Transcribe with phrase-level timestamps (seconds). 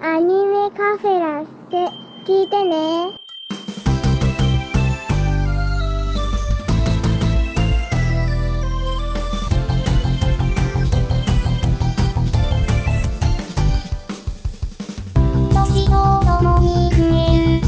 [0.00, 1.88] アニメカフェラって
[2.24, 3.10] 聞いてね。
[15.52, 15.96] 年とと
[16.44, 17.60] もに増え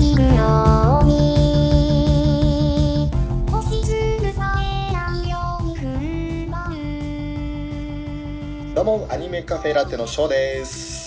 [1.04, 3.10] に
[3.50, 6.68] 星屑さえないように踏ん張
[8.68, 10.99] るどうもアニメカフェラテのショーです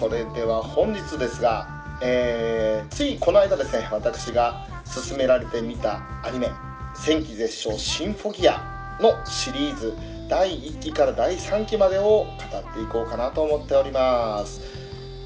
[0.00, 1.68] それでは本日ですが、
[2.00, 6.48] えーついこの間ですね私が勧められてみたアニメ
[6.96, 8.62] 「戦記絶唱シンフォギア」
[8.98, 9.94] のシリーズ
[10.26, 14.62] 第1期から第3期までを語っていこうかなと思っております。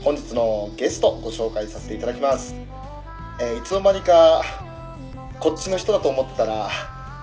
[0.03, 2.55] 本日のゲストご紹介させていただきます、
[3.41, 4.43] えーいつの間にか
[5.39, 6.69] こっちの人だと思ってたら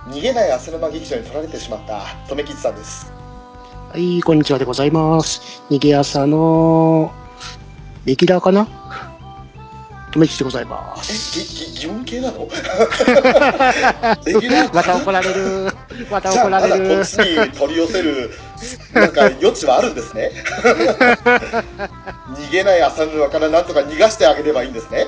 [0.08, 2.02] 逃げない汗沼劇場に取られてしまった
[2.34, 3.12] 留吉さんです。
[3.92, 5.62] はい、こんにちはでございます。
[5.70, 7.12] 逃げ朝の、
[8.06, 8.68] レギュラーかな？
[10.14, 11.40] 留吉でございまえす。
[11.40, 12.50] ぎぎ疑問系なの
[14.74, 15.72] また怒られる。
[16.10, 17.18] また怒られるこっち。
[17.20, 18.32] に取り寄せる
[18.94, 20.32] なんか余地はあるんですね
[22.36, 25.06] 逃げない浅沼からなんとか逃がしてあげればいいんですね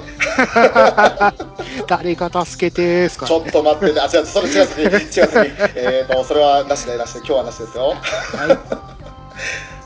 [1.88, 4.96] 誰か助けてーすかちょっと待ってあ違うそれ違う次違う
[5.76, 7.98] えっとそれはなしでなしで今日はなしですよはい。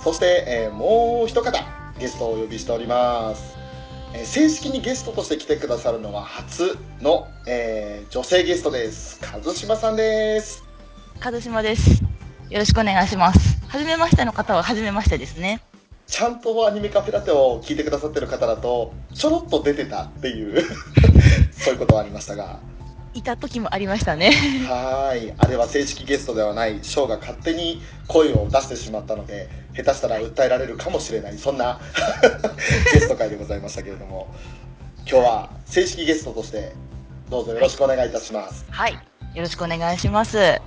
[0.03, 1.51] そして、えーもう一方
[1.99, 3.57] ゲストをお呼びしております、
[4.13, 10.63] えー正式にゲストとして来てくださるのは初の、えー女性ゲストです和島さんです
[11.23, 12.03] 和島です。
[12.49, 13.59] よろしくお願いします。
[13.67, 15.61] はじめましての方ははじめましてですね。
[16.05, 20.63] ちゃんとアニメカフェラテを聞いてくださってる方だとちょろっと出てたっていう
[21.51, 22.59] そういうことはありましたが
[23.13, 24.31] いた時もありましたね。
[24.69, 31.79] はーいあれは正式ゲストではないショーが勝手に声を出してしまったので下手したら訴えられるかもしれないそんな
[32.93, 34.27] ゲスト会でございましたけれども
[35.09, 36.73] 今日は正式ゲストとして
[37.29, 38.93] どうぞよろしくお願いいたします、はい。
[38.93, 38.99] よ
[39.43, 40.37] ろしくお願いします。
[40.37, 40.61] さ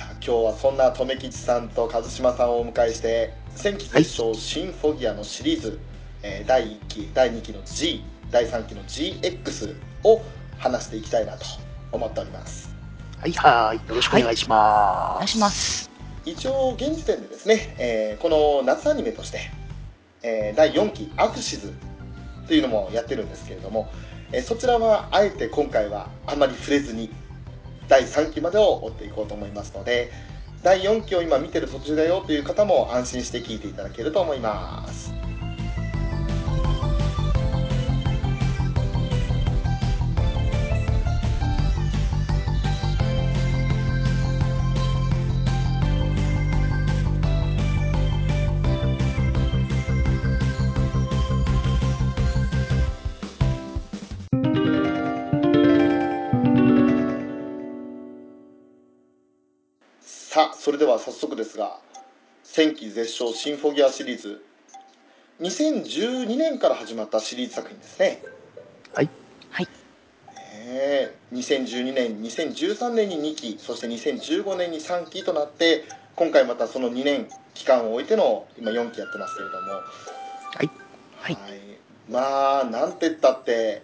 [0.00, 5.80] あ今日はそんな留吉さんと和島さんをお迎えして「戦記絶唱シンフォギア」のシリーズ、
[6.22, 10.22] えー第1期第2期の G 第3期の GX を
[10.58, 11.44] 話していきたいなと
[11.92, 12.70] 思っております
[13.20, 13.76] はい、はい。
[13.88, 15.16] よろしくお願いしおます。
[15.16, 15.89] 願いします。
[16.24, 19.40] 一応現時点でですね、えーこの夏アニメとして、
[20.22, 21.72] えー第4期「アクシズ」
[22.46, 23.88] というのもやってるんですけれども、
[24.32, 27.10] えそちらはあえて今回はあまり触れずに
[27.88, 30.12] 第3期までを追っていこうと思いますので
[30.62, 35.19] 第4期を今見てる途中だよという方も安心して聞いていただけると思います。
[60.70, 61.80] それでは早速ですが
[62.44, 64.40] 「戦記絶唱シンフォギア」シリーズ
[65.40, 68.22] 2012年から始まったシリーズ作品ですね
[68.94, 69.10] はい。
[69.50, 69.68] はい。
[70.68, 75.82] ね2012年2013年に2期そして2015年に3期となって
[76.14, 79.82] 今回またその2年期間を置いての今4期やってますけれどもは
[80.62, 80.70] い。
[81.20, 81.36] はい
[82.08, 83.82] まあなんて言ったって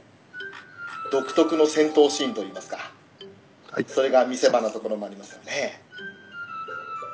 [1.11, 2.93] 独特の戦闘シーンといいますか
[3.73, 3.85] はい。
[3.89, 5.85] それが見せ場なところもありますよね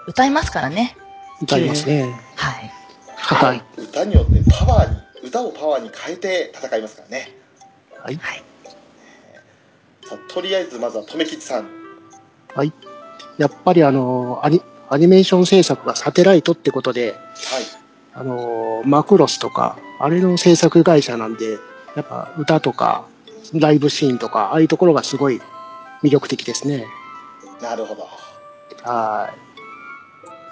[0.06, 0.96] 歌いますからね。
[1.40, 2.14] 歌いますね。
[2.36, 2.70] はい。
[3.16, 3.62] はい。
[3.76, 4.90] 歌によってパワー
[5.22, 7.36] に歌をパワーに変えて戦いますからね
[7.98, 8.16] はい。
[8.16, 8.42] はい。
[10.04, 11.68] さあとりあえずまずは留吉さん
[12.54, 12.72] はい。
[13.38, 14.60] やっぱりあの、アニ
[14.90, 17.18] アニメーション制作がサテライトってことで、はい
[18.14, 21.52] あの、マクロスとか、あれの制作会社なんで、
[21.96, 23.06] やっぱ歌とか、
[23.54, 25.40] ライブシーンとか、ああいうところがすごい
[26.02, 26.86] 魅力的ですね。
[27.62, 28.02] なるほど
[28.82, 29.32] は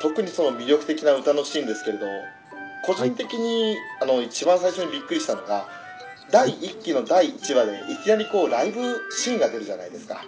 [0.01, 2.07] 特にその魅力的な歌のシーンですけれど
[2.83, 5.69] 個人的に、あの一番最初にびっくりしたのが
[6.31, 8.81] 第1期の第1話でいきなりこうライブ
[9.11, 10.27] シーンが出るじゃないですかい。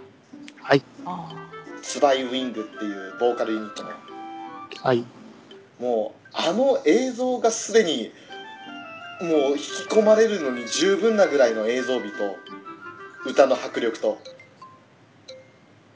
[0.61, 0.83] はい。
[1.07, 1.35] あ
[1.83, 3.91] ツバイウィングっていうボーカルユニットの
[4.83, 5.05] はい。
[5.81, 8.11] もうあの映像がすでに
[9.21, 12.37] もう引き込まれるのに十分なぐらいの映像美と
[13.27, 14.19] 歌の迫力と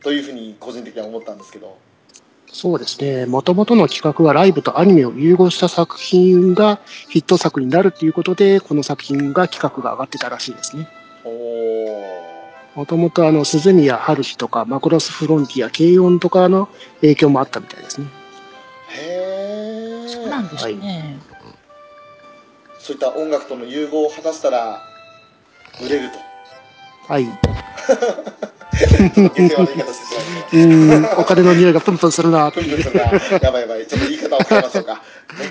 [0.03, 1.79] というふうに個人的には思ったんですけど
[2.57, 3.27] そうですね。
[3.27, 6.81] もともとの企画はライブとアニメを融合した作品が
[7.11, 10.89] ヒット作になるということで、この作品が企画が上がってたらしいですね。
[11.23, 12.37] おお
[12.75, 16.71] もともとあの、鈴宮春日とか、マクロスフロンティア、軽音とかの
[17.03, 18.07] 影響もあったみたいですね。
[18.89, 21.19] へえそうなんですね。
[22.79, 24.81] そういった音楽との融合を果たしたら
[25.85, 27.27] 売れるとはい。
[30.53, 32.51] うーん、お金の匂いがプンプンするな。
[32.53, 33.05] プンプンするな。
[33.41, 33.87] やばいやばい。
[33.87, 35.01] ちょっと言い方を変えましょうか、ね、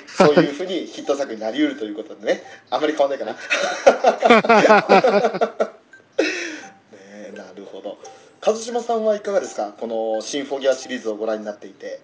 [0.08, 2.44] そういうふうにヒット作になりうるということでね。
[2.70, 3.32] あまり変わんないかな。
[3.34, 3.40] ね
[7.02, 7.98] えなるほど。
[8.42, 9.74] 一島さんはいかがですか？
[9.80, 12.00] このシンフォギアシリーズをご覧になっていて。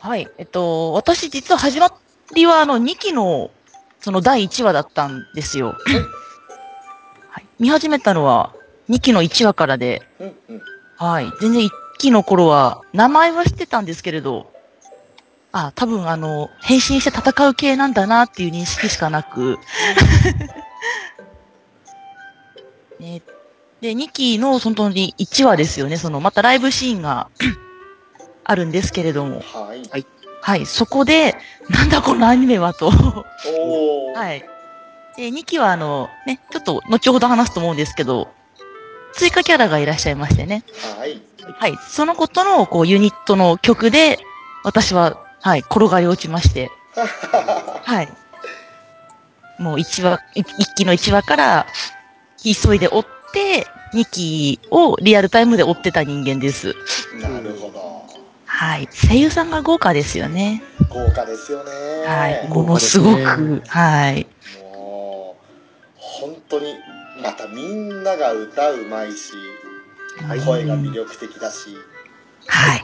[0.00, 0.28] はい。
[0.38, 1.92] えっと、私実は始ま
[2.34, 3.50] りはあの2期の
[4.00, 5.76] その第1話だったんですよ。
[7.30, 7.46] はい。
[7.58, 8.52] 見始めたのは
[8.88, 10.62] 2期の1話からで、うんうん
[10.98, 11.32] はい。
[11.40, 14.52] 全然1期の頃は名前は知ってたんですけれど、
[15.52, 19.60] あ、多分あの、変身して戦う系なんだなっていう認識しかなく、
[22.98, 23.22] ね、
[23.80, 25.96] で、2期の本当に1話ですよね。
[25.96, 27.30] その、またライブシーンが
[28.42, 29.82] あるんですけれども、はい。
[30.40, 31.36] はい、そこで、
[31.68, 32.90] なんだこのアニメはと。
[32.90, 33.24] は
[34.34, 34.44] い。
[35.16, 38.36] で、2期はあの、ね、ちょっと後ほど話すと思うんですけど、
[39.18, 40.64] 追加キャラがいらっしゃいましてね。
[40.96, 41.20] はい
[41.58, 41.76] はい。
[41.88, 44.18] そのことの、こう、ユニットの曲で、
[44.64, 46.70] 私は、はい、転がり落ちまして、
[47.84, 48.08] はい。
[49.58, 51.66] もう1話、1期の1話から、
[52.42, 56.74] 急いで追って、2期をリアルタイムで追ってた人間です。
[57.20, 58.06] なるほど
[58.44, 58.88] はい。
[58.92, 60.62] 声優さんが豪華ですよね。
[60.90, 61.70] 豪華ですよね
[62.06, 62.46] はい。
[62.50, 64.26] 豪ものすごく、はい。
[64.72, 66.74] もう本当に
[67.22, 69.32] またみんなが歌うまいし
[70.26, 71.76] はい声が魅力的だし、
[72.46, 72.82] はい。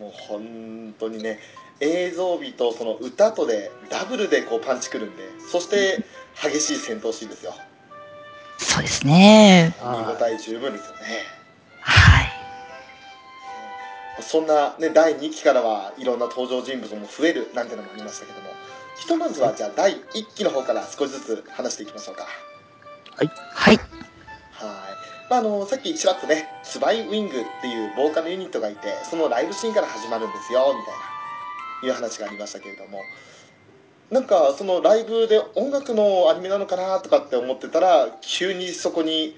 [0.00, 1.38] もう本当にね
[1.80, 6.04] 映像美とその歌とでダブルでこうパンチくるんでそして
[6.40, 7.52] 激しい戦闘シーンですよ。
[8.58, 9.74] そうですね。
[9.80, 10.98] 見応え十分ですよね。
[11.80, 12.38] はい。
[14.20, 18.50] そんな、ね、第2期からはいろんな登場人物も増えるなんてのもありましたけども
[18.96, 22.26] ひとまずはじゃあ第1期の方から少しずつ話していきましょうか
[23.18, 23.30] はい。
[23.56, 23.78] はい、
[25.28, 28.80] まあ、あのさっきちらっとねツバイウィングっていうボーカルユニットがいて
[29.10, 31.08] そのライブシーンから始まるんですよみたいな
[31.82, 33.02] いう話がありましたけれども
[34.10, 39.36] なんかそのライブで音楽のアニメなのかなとかって思ってたら急にそこに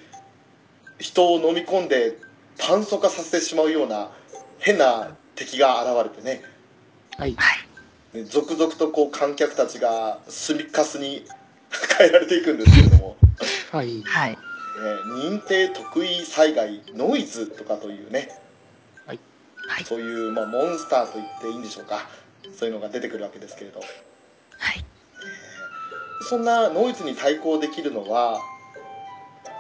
[0.99, 2.17] 人を飲み込んで
[2.57, 4.11] 炭素化させてしまうような
[4.59, 6.43] 変な敵が現れてね
[7.17, 7.37] はい。
[8.13, 11.25] で続々とこう観客たちが隅っかすに
[11.99, 13.17] 変えられていくんですけれども。
[13.73, 14.03] はい。
[14.03, 14.39] はい。
[14.79, 18.31] えー認定特異災害ノイズとかというね
[19.67, 19.85] はい。
[19.85, 22.09] そういう、まあ、モンスターと言っていいんでしょうか
[22.59, 23.87] そういうのが出てくるわけですけれどは
[24.73, 24.85] い。
[26.23, 28.41] そんなノイズに対抗できるのは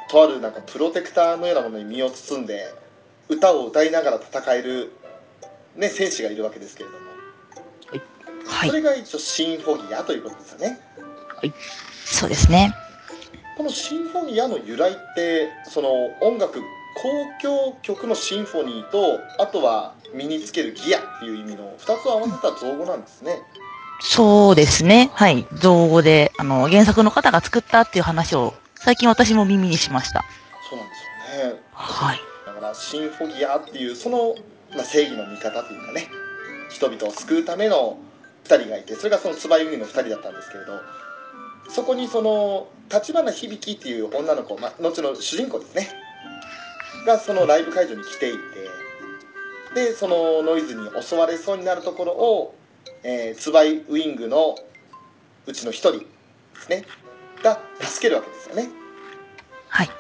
[0.09, 2.75] とあるなんかプロテクターのようなものに身を包んで
[3.29, 4.91] 歌を歌いながら戦える、
[5.77, 7.11] ね、戦士がいるわけですけれども
[8.47, 8.69] はい。
[8.69, 10.81] それが一応シンフォギアということですよね
[12.05, 12.75] そうですね。
[13.61, 15.91] このシンフォニアの由来ってその
[16.23, 16.61] 音楽
[16.97, 17.13] 交
[17.43, 23.43] 響曲のシンフォニーとあとは身につけるギアっていう意味の2つを合わせた造語なんですね
[24.01, 25.11] そうですね。
[25.13, 25.47] はい。
[25.53, 30.25] 造語で、あの、原作の方が作ったっていう話を、最近私も耳にしました。
[30.71, 32.21] そうなんですよねはい。
[32.47, 34.37] だからシンフォギアっていうその、
[34.75, 36.09] まあ、正義の味方というかね
[36.71, 37.99] 人々を救うための
[38.45, 40.81] 2人がいてそれがそのつばゆりの2人だったんですけれど
[41.75, 45.89] そこにその立花響っていう女の子、まあ、後の主人公ですね。
[47.07, 48.39] がそのライブ会場に来ていて
[49.75, 52.55] でそのノイズに襲われそうになるところを、
[53.03, 54.57] えー、ツバイウィングの
[55.47, 56.07] うちの1人で
[56.61, 56.85] すね。
[57.43, 58.69] が助けるわけですよね。
[59.69, 59.91] はい。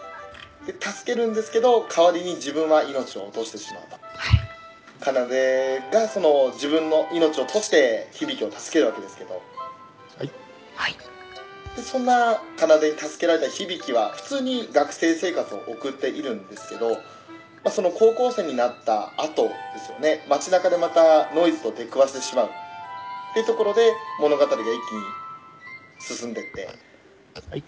[0.66, 4.00] で助けるんですけど代わりに自分は命を落としてしまうと。
[5.02, 5.12] 奏
[5.92, 9.40] がその自分の命を落として響を助けるわけですけど。
[10.18, 10.30] はい。
[11.76, 16.96] でそんな奏に助けられた響は普通に学生生活を送っているんですけど、ま
[17.66, 22.48] あ、その高校生になった後ですよね街中でまたノイズと出くわしてしまうっ
[23.34, 24.80] ていうところで物語が一気に
[26.00, 26.68] 進んでって
[27.50, 27.62] はい。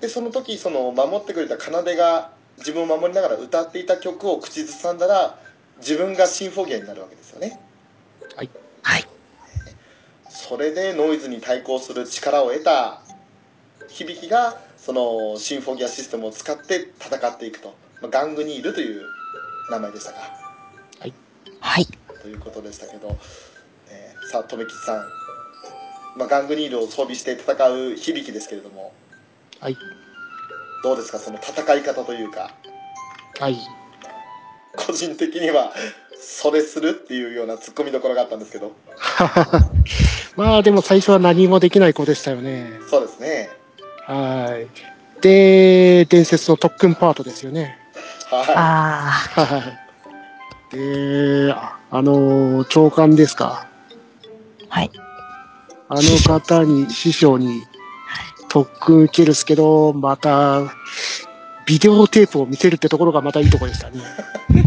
[0.00, 5.38] でその時その守ってくれた奏が自分を守りながら歌っていた曲を口ずさんだら
[5.78, 7.58] 自分がシンフォギアになるわけですよね
[8.36, 8.50] はい。
[8.82, 9.04] はい。
[10.28, 13.03] それでノイズに対抗する力を得た
[13.88, 19.02] 響がそのシンフォギアシステムを使って戦っていくと、まあ、ガングニールという
[19.70, 20.18] 名前でしたか
[21.60, 21.86] はい。
[22.22, 23.16] ということでしたけど、
[23.90, 25.04] えーさあ留吉さん、
[26.18, 28.92] まあ、ガングニールを装備して戦う響ですけれども
[29.60, 29.76] はい。
[30.82, 31.18] どうですか？
[31.18, 32.54] その戦い方というか
[33.40, 33.56] はい。
[34.76, 35.72] 個人的には
[36.18, 38.72] それするっていうようなツッコミどころがあったんですけど
[40.36, 42.72] まあでも最初は何もできない子でしたよね。
[42.90, 43.50] そうですね。
[44.06, 45.22] はい。
[45.22, 47.78] で、伝説の特訓パートですよね。
[48.30, 49.62] はあは
[50.72, 50.76] い。
[50.76, 53.66] で、ああの、長官ですか？
[54.68, 54.90] あ、はい。
[55.88, 56.02] あの
[56.38, 57.62] 方に、師匠に
[58.48, 60.62] 特訓受けるっすけど、また、
[61.66, 64.00] ビデオテープを見せるってところがまたいいところでしたね。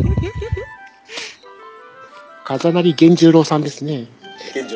[2.45, 4.07] 風成源十郎さんですね。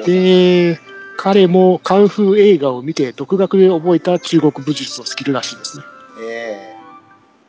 [0.06, 0.80] で、
[1.24, 5.84] 彼もカンフー映画を見て独学で覚えた中国武術のスキルらしいですね。
[6.20, 6.74] え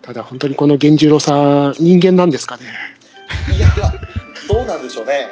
[0.02, 2.64] ただ本当にこの源十郎さん、人間なんですかね。
[3.50, 3.68] えいや、
[4.46, 5.30] どうなんでしょうね。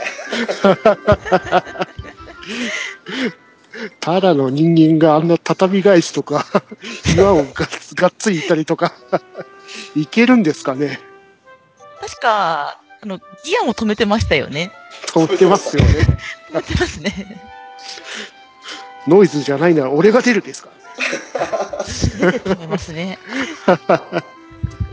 [4.00, 6.46] ただの人間があんな畳返しとか、
[7.14, 8.94] 岩をがっがっつりいったりとか、
[9.94, 10.98] いけるんですかね。
[12.00, 14.72] 確か、あの、ギアも止めてましたよね。
[15.12, 15.90] とってますよね。
[16.52, 17.49] 止めてますね。
[19.06, 20.70] ノイズじゃないなら俺が出るですか
[21.00, 23.18] 止めますね。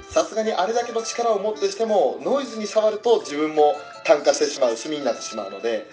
[0.10, 5.88] さすがにあれだけの力を持ってしても、ノイズに触ると自分も炭化してしまう、炭になってしまうので、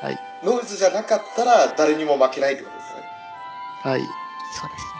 [0.00, 0.18] はい。
[0.44, 3.04] ノイズじゃなかったら誰にも負けないってことですよね。
[3.82, 4.00] はい。
[4.00, 4.96] そうですね。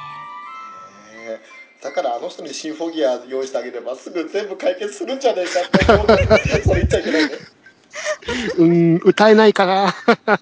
[1.29, 7.31] ええだからあの人にシンフォギア用意してあげればすぐ全部解決するんじゃねえかって思うのにそれ言っちゃいけないね。
[8.59, 9.95] うーん、歌えないかな。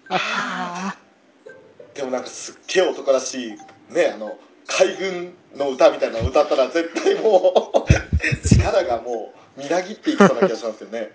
[0.08, 0.96] あ
[1.94, 4.36] でもなんかすっげえ男らしい、ね、あの、
[4.66, 7.88] 海軍の歌みたいなの歌ったら絶対もう、
[8.46, 11.12] 力がもう、みなぎっていきそうな気がしますよね。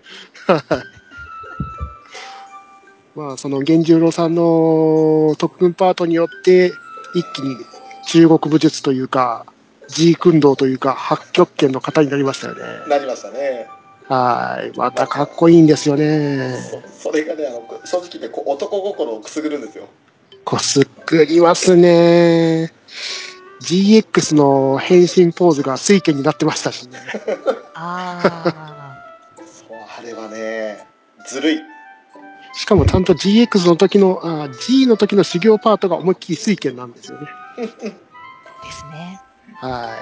[3.15, 6.71] まあ、その源十郎さんの特訓パートによって、
[7.13, 7.57] 一気に
[8.07, 9.45] 中国武術というか、
[9.89, 12.61] G 訓道というか、八極拳の方になりましたよね。
[12.87, 13.67] なりましたね。
[14.09, 14.75] はい。
[14.75, 16.57] またかっこいいんですよね。
[16.97, 19.87] そそれがね、あの、正直言ってこう男心をくすぐるんですよ。
[20.43, 22.73] こすっくりますね。
[23.61, 26.97] GX の変身ポーズが水拳になってましたしね。
[27.75, 28.43] あ。
[28.45, 29.03] あ
[29.45, 30.87] そう、あれはね、
[31.27, 31.59] ずるい。
[32.53, 37.27] しかもちゃんと GX の時の、あ G の時の修行パートが思いっきり水拳なんですよね。
[37.57, 37.61] あ。
[37.61, 39.21] ですね。
[39.61, 39.95] は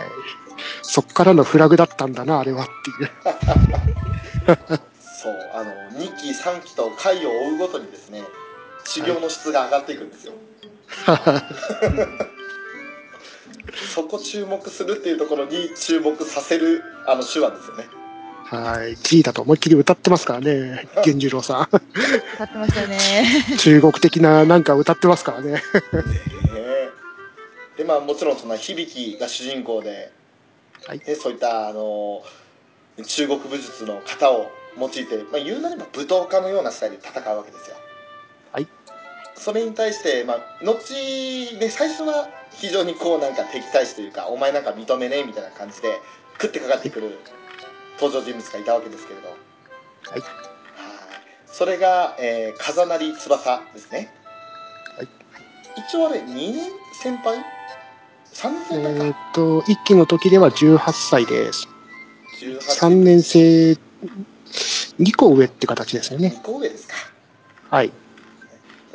[0.46, 0.47] い。
[0.82, 3.10] そっからのフラグだったんだな、あれはっていう。
[5.22, 8.24] そう、あの、2期、3期と回を追うごとにですね、
[8.86, 10.34] 修行の質が上がっていくんですよ。
[13.94, 17.88] そこ注目するっていうところに注目させる、あの、手腕ですよね。
[18.46, 18.96] はい。
[18.96, 22.98] G だと思いっきり歌ってますからね、源次郎さ歌ってましたよね。
[23.56, 23.58] ん。
[23.60, 25.62] 中国的ななんか歌ってますからね。
[27.76, 30.12] で、まあ、もちろんその響きが主人公で、
[30.86, 32.24] はいねそういった、あの、
[33.06, 37.76] 中国武術の型を用いて、まあ、言うなれば武闘家のようなスタイルで戦うわけですよ。
[38.52, 38.68] はい。
[39.36, 40.94] それに対して、まあ、後、
[41.60, 46.00] ね、最初は非常にこうなんか敵対視というか、お前なんか認めねえみたいな感じで、
[46.40, 47.18] 食ってかかってくる
[48.00, 49.38] 登場人物がいたわけですけれど、はい。
[50.12, 50.22] はい。
[51.48, 54.12] それが、えー、風成翼ですね。
[54.98, 55.08] はい。
[55.78, 57.57] 一応あれ、2年先輩 ?3 年
[58.72, 61.68] えっと、一期の時では18歳です。
[62.40, 66.36] 18 3年生、2個上って形ですよね。
[66.38, 66.94] 2個上ですか。
[67.72, 67.92] はい。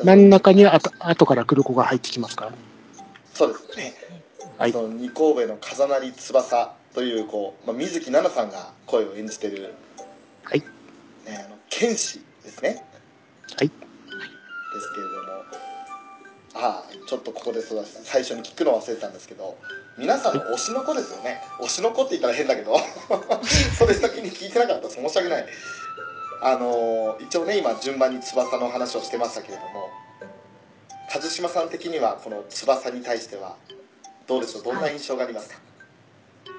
[0.04, 2.56] 真ん中にあと後から来る子が入ってきますからね。
[3.34, 3.94] そうですね。
[4.58, 9.74] はいその2個上の風成翼という、こう、まあ、水木奈々さんが声を演じてる、
[10.44, 10.60] はい。
[10.60, 10.66] ね、
[11.44, 12.84] あの、剣士ですね。
[13.56, 13.68] はい。
[13.68, 13.72] で
[14.80, 15.31] すけれども、
[16.54, 19.56] あ、ちょっとここで最初に聞くの忘れてたんですけど、
[19.98, 21.40] 皆さんの推しの子ですよね。
[21.60, 22.76] 推しの子って言ったら変だけど、
[23.78, 24.96] それ先に聞いてなかったです。
[24.96, 25.46] 申し訳ない。
[26.44, 29.90] あの一応ね、今順番に翼の話をしてましたけれども、
[31.14, 33.56] 和島さん的にはこの翼に対しては、
[34.26, 34.62] どうでしょう？
[34.64, 35.56] どんな印象がありますか、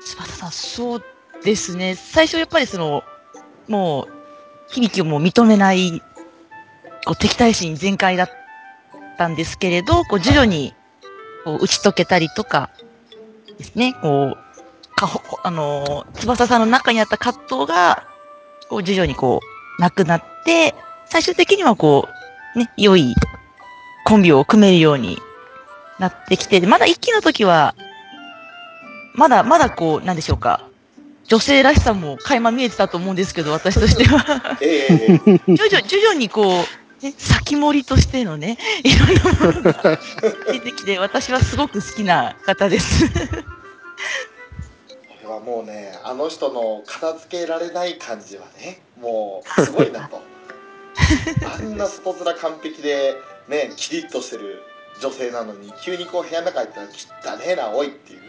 [0.06, 1.04] 翼さん、そう
[1.44, 1.96] ですね。
[1.96, 3.04] 最初やっぱりその、
[3.68, 4.08] もう、
[4.70, 6.02] 響きをもう認めない、
[7.06, 8.43] こう、敵対心全開だった
[9.28, 10.74] んですけれど、こう、徐々に、
[11.44, 12.70] こう、打ち解けたりとか、
[13.58, 18.08] ですね、こう、かほ、あのー、翼さんの中にあった葛藤が、
[18.70, 19.40] こう、徐々にこ
[19.80, 22.08] う、なくなって、最終的にはこ
[22.56, 23.14] う、ね、良い
[24.06, 25.18] コンビを組めるように
[26.00, 27.76] なってきて、でまだ一期の時は、
[29.16, 30.68] まだ、まだこう、なんでしょうか。
[31.26, 34.58] 女性らしさも垣間見えてたと思うんですけど、私としては。
[34.62, 35.20] ええ
[35.54, 36.66] 徐々、徐々にこう、
[37.04, 40.00] ね、先盛りとしてのね、 いろんなものが
[40.48, 43.10] 出てきて、私はすごく好きな方です。
[43.12, 43.16] こ
[45.22, 50.22] れはもうね、あの人の片付けられない感じはね、もうすごいなと。
[51.54, 53.16] あんな外面完璧で、
[53.50, 54.64] ねキリッとしてる
[55.02, 56.88] 女性なのに急にこう部屋の中入ったら
[57.34, 58.24] 汚ねえなおいっていうい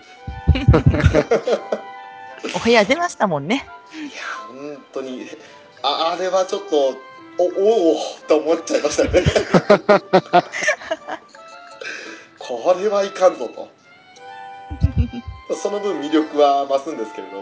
[2.56, 3.64] お部屋出ましたもんね。
[3.94, 5.28] や本当に
[5.82, 6.96] ああれはちょっと
[7.38, 9.22] おおおと思っちゃいましたよね。
[12.38, 13.68] これはいかんぞと。
[15.56, 17.38] その分魅力は増すんですけれど。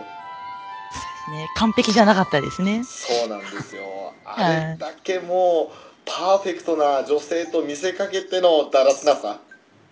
[1.30, 2.82] ね、完璧じゃなかったですね。
[2.84, 4.12] そうなんですよ。
[4.24, 9.38] あれだけもうパーフェクトな女性と見せかけてのだらしなさ。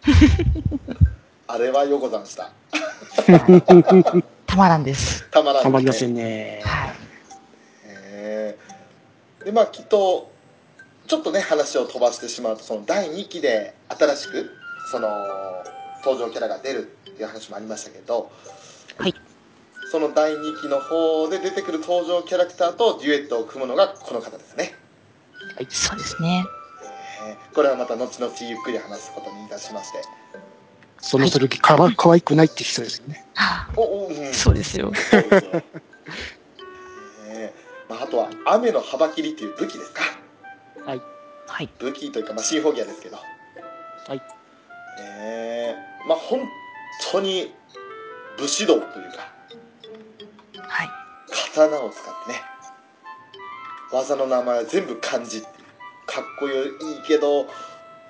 [1.46, 2.50] あれはよござんした。
[4.46, 5.24] たまらんです。
[5.30, 5.64] たまらんですね。
[5.64, 6.62] たまりませんね。
[6.64, 6.94] はい。
[7.86, 8.59] へー
[9.50, 10.30] でまあきっと
[11.08, 14.50] ちょっとね話を飛ばしてしまうとその第2期で新しく
[14.92, 15.08] その
[16.04, 16.82] 登場キャラが出るっ
[17.14, 18.30] ていう話もありましたけど
[18.96, 19.14] はい。
[19.90, 24.72] その第2期の方で出てくる登場キャラクターとデュエットを組むのがこの方ですね、
[25.68, 26.44] そうですね。
[27.26, 30.02] えーこれはまた後々ゆっくり話すことにいたしまして
[31.00, 33.26] その剣かわ可愛くないって人ですよね。
[33.34, 34.92] はあおお、うん、そうですよ。
[37.90, 40.02] まあ、あとは雨の幅切りっていう武器ですか
[40.86, 41.00] はい。
[41.48, 41.68] はい。
[41.80, 44.22] 武器というか、まあ、シンフォギアですけどはい。
[45.00, 46.40] えーまあ本
[47.12, 47.52] 当に
[48.38, 49.32] 武士道というか
[50.62, 50.88] はい。
[51.52, 52.40] 刀を使ってね
[53.92, 57.46] 技の名前は全部漢字かっこいいけど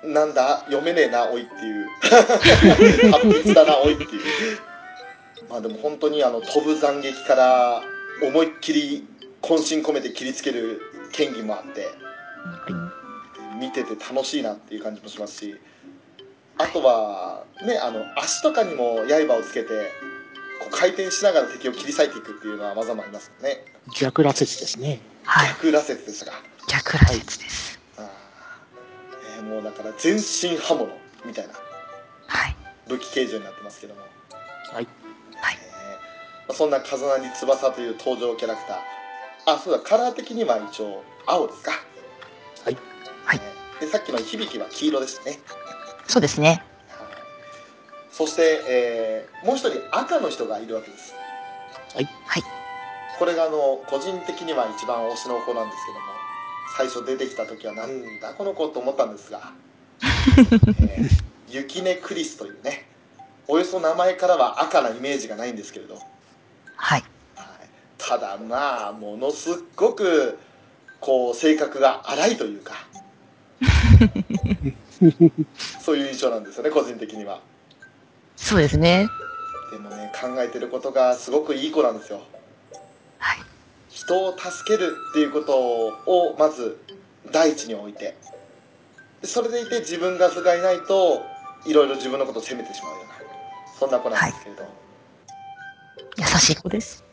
[0.03, 1.87] なんだ読めねえなおいっていう
[3.11, 4.59] 達筆だなおいっていう
[5.49, 7.81] まあでも本当にあの飛ぶ斬撃から
[8.23, 9.07] 思いっきり
[9.41, 10.81] 渾身込めて切りつける
[11.11, 11.87] 剣技もあって
[13.59, 15.55] 見てて楽しいなっていう感じもしますし
[16.57, 19.91] あとはねあの足とかにも刃をつけて
[20.61, 23.65] こう回転しながら敵を切り裂いていくっていうのは技もありますよね
[23.99, 25.01] 逆羅説ですね。
[25.47, 27.79] 逆羅説でしたか逆羅説です。
[27.97, 28.05] あー、
[29.37, 30.87] えーもうだから全身刃物
[31.25, 31.53] みたいな
[32.27, 32.55] はい。
[32.87, 34.73] 武器形状になってますけども、はい。
[34.73, 34.85] はい。
[34.85, 34.87] えー
[36.47, 38.77] まあ、そんな風成翼という登場キャラクター
[39.53, 41.71] あそうだカラー的には一応青ですか
[42.63, 42.77] はい。
[43.25, 45.39] はいえーでさっきの響は黄色でしたね
[46.07, 46.47] そうですね。
[46.47, 46.61] はい
[48.11, 51.15] そして、えーもう一人赤の人がいるわけです
[51.95, 52.05] はい。
[52.25, 52.43] はい。
[53.17, 56.05] これがあの個人的には一番推しの子なんですけども
[56.77, 59.51] 最初出てきた時はなんだこの子と思ったんですが、
[60.01, 61.09] えー、
[61.49, 62.85] ユキネクリスというね
[63.47, 66.03] およそ名前からは赤なイメージがないんですけれど、はい、
[66.75, 67.03] はい。
[68.11, 70.37] ただまあものすっごく
[70.99, 72.73] こう性格が荒いというか
[75.79, 77.39] そういう印象なんですよね個人的には
[78.35, 79.07] そうですね。
[79.71, 82.19] でもね考えてることがすごくいい子なんですよ
[83.17, 83.37] はい。
[83.87, 86.81] 人を助けるっていうことをまず
[87.31, 88.17] 第一に置いて
[89.21, 91.21] でそれでいて自分が図がいないと
[91.65, 93.13] いろいろ自分のことを責めてしまうような
[93.79, 94.65] そんな子なんですけれど、
[96.17, 97.09] 優しい子です。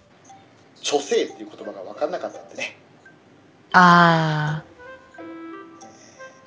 [0.83, 2.77] 虚勢っていう言葉が分かんなかったんでね
[3.73, 4.63] あ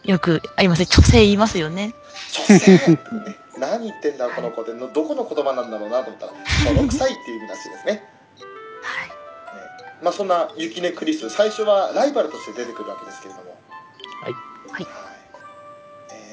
[0.05, 0.11] ー。
[0.11, 0.87] よくありません。
[0.87, 1.93] 女性言いますよね。
[2.31, 2.97] 虚勢ってね
[3.57, 6.33] 何言ってんだこの子ってのどこの言葉なんだろうなと思ったら
[6.73, 8.03] 「泥臭い」っていう意味らしいですねね
[8.81, 9.11] はい。
[10.01, 13.55] まあそんなユキネクリス最初はライバルとして出てくるわけですけれども
[14.23, 14.33] はい。
[14.71, 14.87] はい。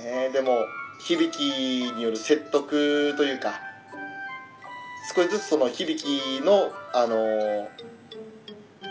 [0.04, 0.64] えーでも
[1.00, 3.60] 響きによる説得というか
[5.14, 7.68] 少しずつその響きのあのー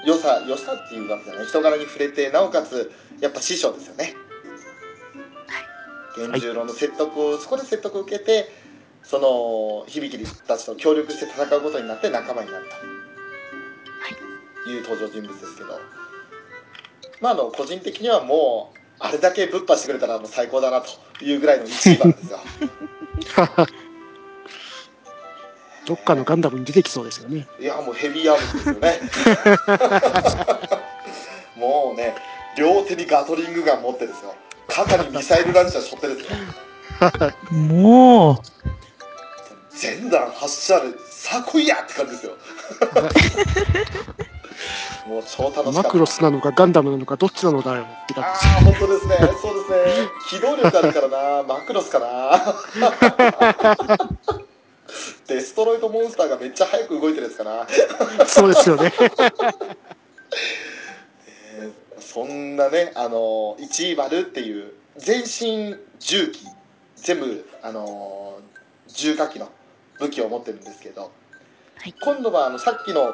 [0.06, 4.16] 良さ良さっていうわけじゃない人柄に触れてなおかつやっぱ師匠ですよね。
[6.16, 8.50] 源十郎の説得をそこで説得を受けて
[9.04, 12.66] その響たちと協力して戦うことになって仲間になる
[14.66, 14.80] とい。
[14.80, 15.80] う登場人物ですけど。
[17.22, 22.40] まああの個人的にはもうあれだけぶっ破してくれたらもう最高だなというぐらいの1位番ですよ
[25.88, 27.48] どっかのガンダムに出てきそうですよね。
[27.62, 29.00] いやもうヘビーアームですよね。
[31.56, 32.14] もうね
[32.58, 34.36] 両手にガトリングガン持ってですよ。
[34.68, 36.36] 肩にミサイルランチャー背負ってですよ。
[37.52, 38.38] もう、
[39.70, 42.34] 全弾発射でさあ来いやって感じですよ。
[45.08, 45.72] もう超楽しかった。
[45.72, 48.58] マクロスなのかガンダムなのかどっちなのだよって感あじです。
[48.58, 49.16] あ本当ですね。
[49.42, 49.72] そうです
[50.02, 50.10] ね。
[50.30, 51.44] 機動力あるからな。
[51.44, 52.56] マクロスかな
[55.28, 57.68] デストロイドモンスターがめっちゃ速く動いてるやつかな
[58.26, 58.92] そうですよね。
[62.00, 66.46] そんなねあの1位バルっていう全身重機
[66.96, 68.40] 全部あの
[68.88, 69.50] 重火器の
[70.00, 71.10] 武器を持ってるんですけど、は
[71.86, 73.14] い今度はあのさっきの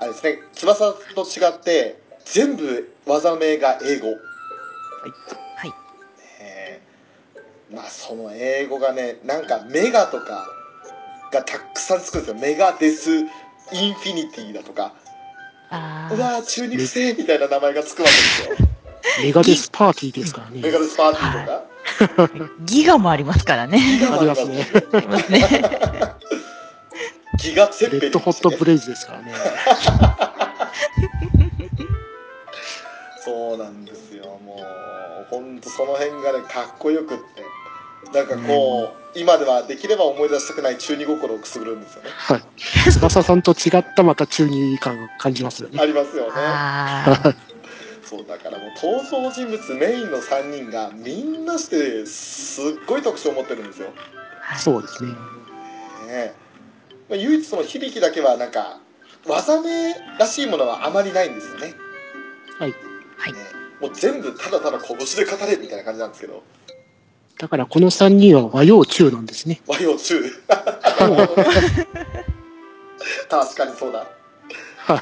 [0.00, 5.72] あれですね翼と違って全部技名が英語、はい。
[6.40, 10.46] えーまあその英語がねなんかメガとか
[11.34, 13.26] がたくさんつくんですよメガデスイン
[13.94, 14.94] フィニティだとか
[15.70, 18.68] あうわー中肉性みたいな名前がつくわけですよ
[19.22, 20.60] メガデスパーティーですからね。
[20.62, 23.78] メガデスパーティーとか、ーギガもありますからね。
[23.78, 24.66] ギガもありますね。
[24.92, 25.40] ありますね。
[27.38, 29.34] ギガツェッペリンレッドホットブレイズですからね。
[33.22, 37.42] そうなんですよもうほんとその辺がねかっこよくって
[38.14, 42.42] なんかこう、今ではできれば思い出したくない中二心をくすぐるんですよねはい。
[42.92, 45.80] 翼さんと違ったまた中二感を感じますよね。
[45.80, 47.34] ありますよねああ。
[48.06, 53.92] そうだからもう登場人物メインの3人がみんなしてすっごい特徴を持ってるんですよ、
[54.58, 55.10] そうですね。
[56.06, 56.34] ね
[57.08, 58.78] まあ唯一その響だけはなんか
[59.26, 61.74] 技名らしいものはあまりないんですよね
[62.58, 62.74] はい。
[63.16, 63.38] はいね
[63.80, 66.42] もう全部ただただ拳で語れみたいな感じなんですけど
[67.38, 69.60] だからこの3人は和洋中なんですね。
[69.66, 70.22] 和洋中。
[73.28, 74.06] 確かにそうだ。
[74.78, 75.00] はい。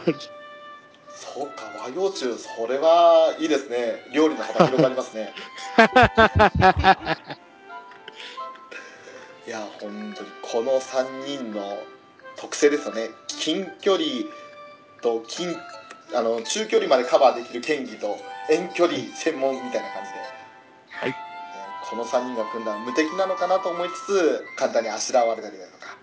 [1.15, 4.07] そうか和洋中それはいいですね。
[4.13, 5.35] 料理の幅広がりますね。
[9.47, 11.79] いや本当にこの3人の
[12.37, 13.11] 特性ですよね。
[13.27, 14.05] 近距離
[15.03, 15.55] と近
[16.15, 18.19] あの中距離までカバーできる剣技と
[18.51, 20.22] 遠距離専門みたいな感じで、
[21.93, 25.99] この3人が組んだら無敵なのかなと思いつつ簡単にあしらわれたりだとか。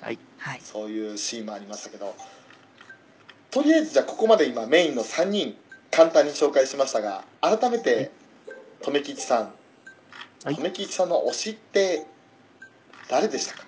[0.00, 0.18] はい。
[0.60, 2.12] そういうシーンもありましたけど。
[3.52, 5.56] とりあえずじゃあここまで今メインの3人
[5.92, 8.10] 簡単に紹介しましたが改めて
[8.84, 9.52] 留吉さん。
[10.42, 10.56] はい。
[10.56, 12.04] 留吉さんの推しって
[13.08, 13.62] 誰でしたか？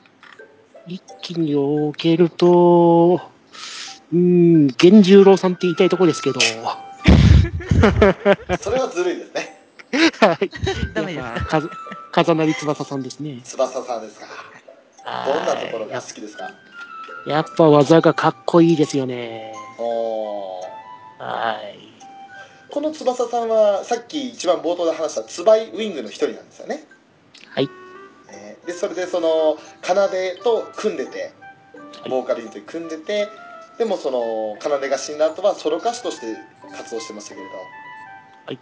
[0.88, 3.20] 一気におけると、
[4.12, 6.40] うーん、源十郎さんって言いたいところですけど、
[8.60, 9.43] それはずるいですね
[10.20, 10.50] はい。
[10.94, 11.70] ダメですかず
[12.12, 13.40] 風成翼さんですね。
[13.44, 14.26] 翼さんですか
[15.26, 16.50] どんなところが好きですか？
[17.26, 19.52] やっぱ技がかっこいいですよね。
[19.78, 20.64] おー
[21.18, 21.78] はい。
[22.70, 26.84] この翼さんはさっき一番冒頭で話したツバイウィングの一人なんですよね
[27.50, 27.68] はい。
[28.32, 29.94] えーでそれでその奏
[30.42, 31.32] と組んでて
[32.00, 33.28] はいボーカルユニットに組んでて
[33.78, 36.36] でもその奏が死んだ後はソロ歌手として
[36.76, 37.52] 活動してましたけれど、
[38.46, 38.58] はい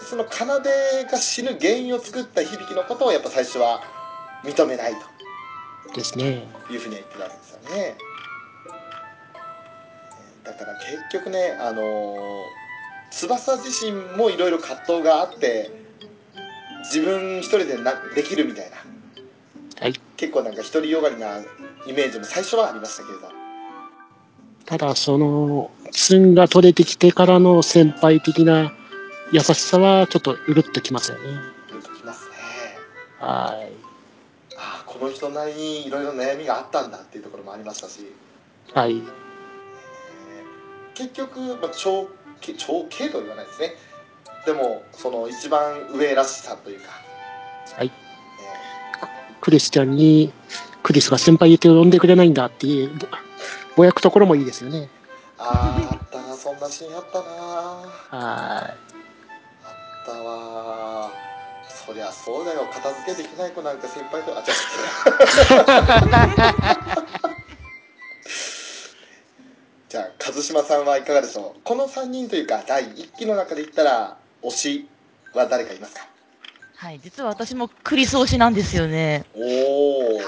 [0.00, 3.80] その奏が死ぬ原因を作った響のことをやっぱ最初は
[4.44, 4.94] 認めない
[5.94, 6.48] ですね。
[6.66, 8.12] というふうには言ってたわけですよねえー
[10.44, 12.62] だから結局ねあのー
[13.12, 15.70] 翼自身もいろいろ葛藤があって
[16.82, 18.76] 自分一人でなできるみたいな
[19.82, 20.00] はい。
[20.16, 21.38] 結構なんか独りよがりな
[21.86, 23.28] イメージも最初はありましたけれど
[24.64, 28.72] ただ、その、ツンが取れてきてからの先輩的な
[29.32, 31.22] 優しさはちょっとうるっときますよね。
[32.02, 32.36] きますね
[33.18, 33.72] はい。
[34.56, 38.12] ああこの人なりにいろいろ悩みがあったんだっていうところもありましたし、
[38.74, 38.96] はい。
[38.96, 39.02] えー
[40.94, 42.06] 結局、まあ、長
[42.42, 43.72] け長兄とは言わないですね
[44.44, 46.90] でもその一番上らしさというか、
[47.76, 47.86] はい。
[47.86, 47.90] え
[49.40, 50.32] クリスチャンに、
[50.82, 53.06] クリスが先輩って呼んでくれないんだっていう、ぼ
[53.76, 54.78] ぼやくところもいいですよね。
[54.78, 54.88] ー
[55.38, 57.24] あーあったなそんなシーンあったな
[58.10, 58.91] あは
[60.02, 61.10] ったわ
[61.68, 62.66] そりゃそうだよ。
[62.72, 64.46] 片付けできない子なんか先輩とあ違う。
[69.88, 71.60] じゃあ一島さんはいかがでしょう？
[71.64, 74.88] この3人というか第1期の中で言ったら推し
[75.34, 76.06] は誰かいますか？
[76.76, 77.00] はい。
[77.02, 79.24] 実は私もクリス推しなんですよね。
[79.34, 80.20] おお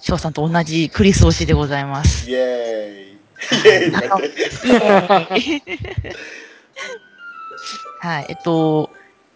[0.00, 2.30] 翔さんと同じクリス推しでございます。
[2.30, 3.18] イエーイ。
[3.68, 3.92] イエーイ。
[3.92, 4.28] とか言
[5.58, 5.62] って
[8.00, 8.26] はい。
[8.28, 8.90] えっと、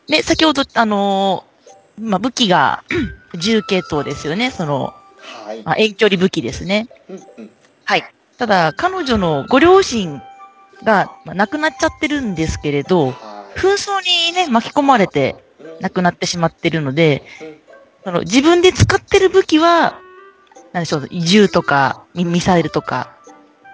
[0.08, 1.52] ね、先ほど、あのー
[2.00, 2.84] まあ、武器が
[3.38, 4.50] 銃系統ですよね。
[4.50, 4.94] その、
[5.46, 6.88] はいまあ、遠距離武器ですね。
[7.08, 7.50] うんうん
[7.84, 8.04] はい。
[8.38, 10.22] ただ、彼女のご両親
[10.84, 13.14] が、まあ、亡くなっちゃってるんですけれど、はい
[13.54, 17.56] 紛争にね、巻き込まれてうん亡くなってしまってるのでうん、
[18.04, 20.00] その自分で使ってる武器は、
[20.72, 23.14] なんでしょう、銃とかミミサイルとか、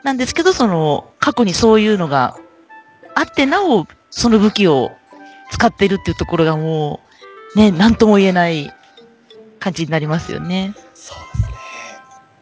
[0.02, 2.36] なんですけど、その、過去にそういうのが
[3.14, 4.92] あって、なお、その武器を
[5.50, 7.00] 使ってるっていうところがも
[7.54, 8.72] う、ね、なんとも言えない
[9.58, 10.74] 感じになりますよね。
[10.94, 11.56] そうですね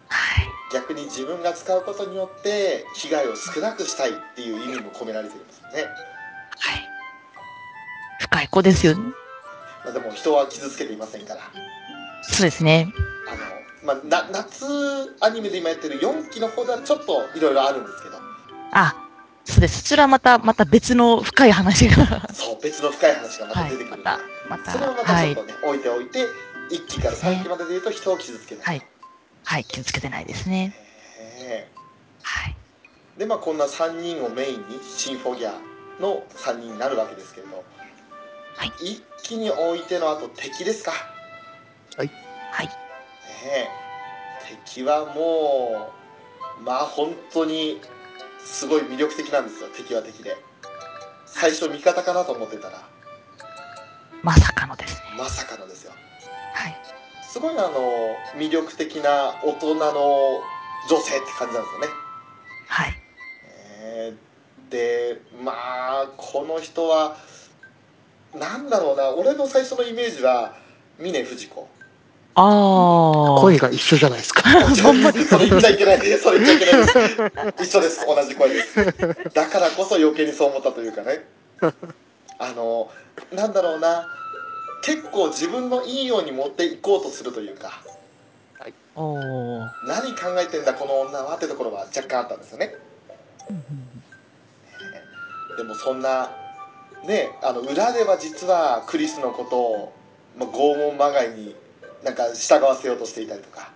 [0.08, 0.48] はい。
[0.72, 5.84] 逆に自分が使うことによって被害を少なくしたいっていう意味も込められてるんですよね、
[6.58, 6.88] はい。
[8.20, 9.02] 深い子ですよね。
[9.84, 11.40] まあ、でも人は傷つけていませんから
[12.22, 12.92] そうですね。
[13.28, 14.66] あの、まあ、な夏
[15.20, 18.16] アニメで今やってる4期の方ではちょっといろいろあるんですけど
[18.72, 19.05] あ、
[19.46, 19.78] そうです。
[19.82, 22.28] そちらはまた、また別の深い話が。
[22.34, 23.96] そう別の深い話がまたはい出てくる。
[23.96, 25.52] んで、また、また、それをまたはいちょっと。
[25.52, 26.18] ね、置いておいて
[26.70, 28.82] 1期から3期までで言うと人を傷つけない、はい。
[29.44, 30.74] はい、気をつけてないですね。
[31.38, 31.68] え
[32.22, 32.56] はい。
[33.16, 35.52] えでまあこんな3人をメインにシンフォギア
[36.00, 37.64] の3人になるわけですけれど、
[38.56, 40.92] はい一気に置いてのあと敵ですか？
[41.96, 42.08] はい。
[42.08, 42.12] ね
[43.44, 43.68] え
[44.64, 45.92] 敵はも
[46.60, 47.80] うまあ本当に
[48.46, 50.36] すごい魅力的なんですよ敵は敵で
[51.26, 52.82] 最初味方かなと思ってたら
[54.22, 55.00] まさかのですね。
[55.18, 55.92] まさかのですよ
[56.54, 56.76] はい。
[57.28, 59.82] すごいあの魅力的な大人の
[60.88, 61.86] 女性って感じなんですよね
[62.68, 63.02] はい。
[63.82, 64.26] えー
[64.70, 67.16] でまあこの人は
[68.34, 70.56] なんだろうな俺の最初のイメージは
[70.98, 71.68] 峰不二子
[72.38, 73.40] ああ。
[73.40, 74.42] 声が一緒じゃないですか。
[74.82, 75.24] ほんまに。
[75.24, 76.18] それ言っちゃいけない。
[76.18, 77.52] それ言っちゃいけない。
[77.52, 78.06] です一緒です。
[78.06, 78.84] 同じ声です。
[79.32, 81.24] だからこそ余計にそう思ったというかね。
[82.38, 82.90] あの
[83.32, 84.06] なんだろうな。
[84.82, 87.80] 結構自分のいいように持っていこうとするというか。
[88.94, 89.68] おー。
[89.86, 92.74] 何考えてんだこの女はってところは若干あったんですよね。
[95.56, 96.30] でもそんな
[97.06, 99.92] ねあの裏では実はクリスのことを、
[100.38, 101.56] まあ、拷問まがいに
[102.06, 103.72] なんか従わせようとしていたりとか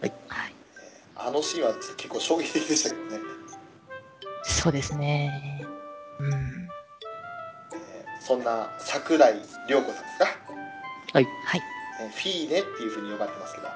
[0.00, 0.12] はい。
[1.16, 3.18] あのシーンは結構衝撃的でしたけどね、
[4.44, 5.66] そうですね。
[6.20, 6.32] うん。
[6.32, 9.34] えーそんな桜井
[9.68, 10.24] 涼子さんですか、
[11.12, 11.26] はい。
[11.44, 11.60] はい。
[12.02, 13.68] えーフィーネっていうふうに呼ばれてますけど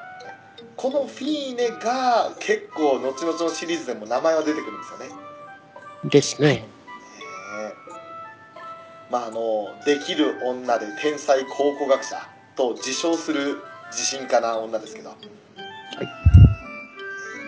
[0.77, 5.07] このフィーネが結構後々のシリーズでも名前は出てくるんですよね
[6.05, 6.65] ですね。
[7.59, 15.19] えーまああのできる女で天才考古学者と自称する自信家な女ですけど、はい。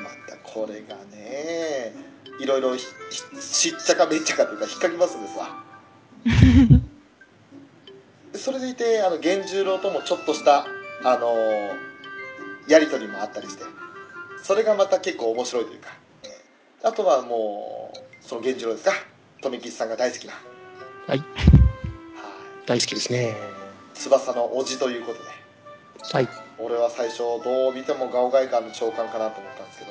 [0.02, 1.94] またこれがね
[2.40, 2.84] いろいろし
[3.70, 5.64] っちゃかめっちゃかというか引っかきますんですわ。
[8.32, 10.66] で それでいてあの源十郎ともちょっとした
[11.04, 11.34] あの
[12.68, 13.64] やり取りもあったりして
[14.42, 16.06] それがまた結構面白いというか。
[16.86, 18.92] あとはもうその源次郎ですか。
[19.42, 20.34] 富吉さんが大好きな。
[21.06, 21.18] はい。
[21.18, 21.24] はい。
[22.64, 23.55] 大好きですね。
[23.98, 25.28] 翼の叔父ということで。
[26.12, 26.28] はい。
[26.58, 29.84] 俺は最初どう見てもガオガイカンの長官かなと思ったんですけ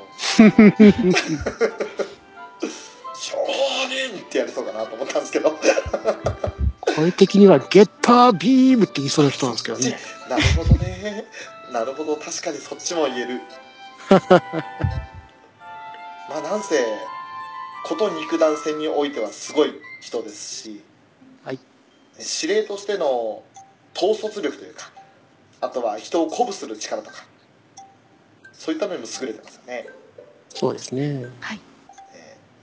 [1.11, 3.05] ど。
[3.17, 3.37] 少
[3.89, 5.57] 年ってやりそうかなと思ったんですけど。
[6.95, 9.97] 声的にはゲッタービームって言いそうな人なんですけどね。
[10.29, 11.25] なるほどね。
[11.71, 12.15] なるほど。
[12.15, 13.41] 確かにそっちも言える。
[16.29, 16.85] まあなんせ
[17.85, 20.81] こと肉弾戦においてはすごい人ですし。
[21.43, 21.59] はい。
[22.19, 23.43] 司令としての
[23.95, 24.91] 統率力というか
[25.61, 27.25] あとは人を鼓舞する力とか
[28.53, 29.87] そういったのにも優れてますよね、
[30.49, 31.01] そうですね。
[31.01, 31.29] えー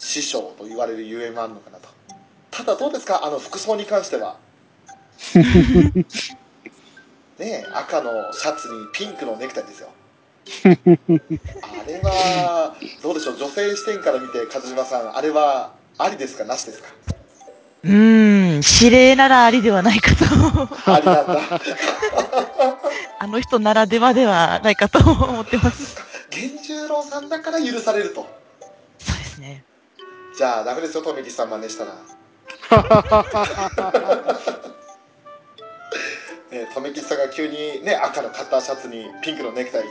[0.04, 1.88] 師匠と言われるゆえもあるのかなと。
[2.50, 3.24] ただどうですか？
[3.24, 4.36] あの服装に関しては。
[7.38, 9.90] ねえ赤のシャツにピンクのネクタイですよ。
[10.64, 10.66] あ
[11.86, 13.36] れはどうでしょう？
[13.36, 16.44] 女性視点から見て和島さんあれはありですか？
[16.44, 16.88] なしですか？
[17.84, 20.24] うーん、指令ならありではないかと。
[20.92, 21.38] ありなんだ
[23.18, 25.96] あの人ならではではないかと思ってます。
[26.34, 28.26] 源十郎さんだから許されると
[28.98, 29.64] そうですね。
[30.36, 31.92] じゃあダメですよ富木さん真似したら
[36.50, 39.86] ね富木さんが急にね赤のカッターシャツにピンクのネクタイ着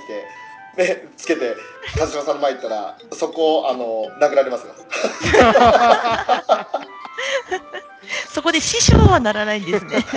[0.78, 1.56] てねつけて
[2.00, 4.74] 和島さんの前行ったらそこあの殴られますよ
[8.34, 10.06] そこで師匠はならないんですね。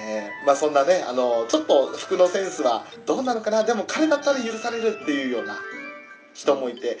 [0.00, 3.64] えーまあそんなねあのちょっと服のセンスはどうなのかな。
[3.64, 5.58] でも彼だったら許されるっていうような
[6.34, 6.98] 人もいて。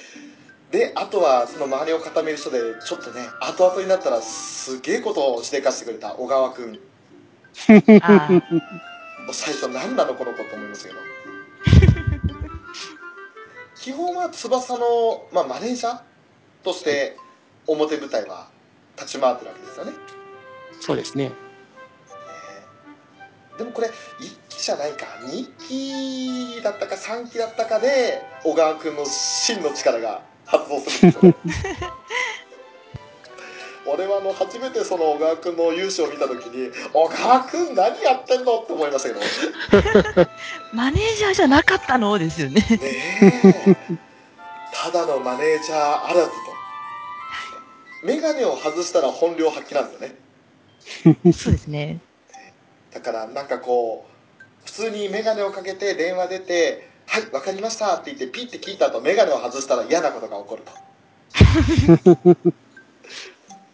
[0.70, 6.78] であとはその周りを固める人でちょっとね後々になったらすげえことをしでかしてくれた小川君
[7.54, 7.80] 最
[9.54, 10.98] 初何なのこの子と思いますけど。
[13.80, 16.00] 基本は翼の、まあ、マネージャー
[16.68, 17.16] として
[17.66, 18.48] 表舞台は
[18.96, 19.92] 立ち回ってるわけですよね。
[20.80, 21.32] そうですね。
[23.56, 23.92] でもこれ1
[24.50, 25.06] 期じゃないか。
[25.24, 31.34] 2期だったか3期だったかで小川君の真の力が発動するんですよ
[33.90, 39.20] 俺はあの初めてその小川君の勇姿を見た時に小川君何やってんのって思いましたけど。
[40.74, 42.60] マネージャーじゃなかったのですよね。
[42.60, 42.78] ね
[43.90, 43.98] え。
[44.74, 46.47] ただのマネージャーあらずと
[48.04, 52.00] 眼鏡を外したら本領発揮なんですよねそうですね。
[52.92, 60.72] だからなんかこう普通に眼鏡をかけて電話出て「ははいわかりました」って言ってピッて聞いた後眼鏡を外したら嫌なことが起こると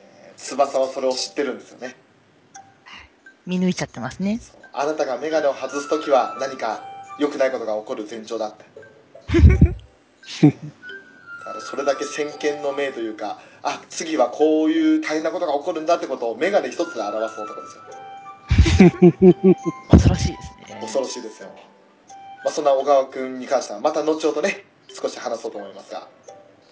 [0.00, 1.96] えー翼はそれを知ってるんですよね
[3.46, 4.40] 見抜いちゃってますね。
[4.72, 6.82] あなたが眼鏡を外す時は何か
[7.18, 8.64] 良くないことが起こる前兆だって
[10.48, 10.50] だ
[11.44, 17.82] からそれだけ先見の明というかあ次はこういう大変なことが起こるんだってことを眼鏡一つで表す男ですよ
[19.90, 20.78] 恐ろしいですね。
[20.80, 21.48] 恐ろしいですよ、
[22.44, 26.06] まあ、そんな小川君に関してはまた後ほどね少し話そうと思いますが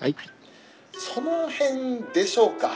[0.00, 0.14] はい。
[0.98, 2.70] その辺でしょうか？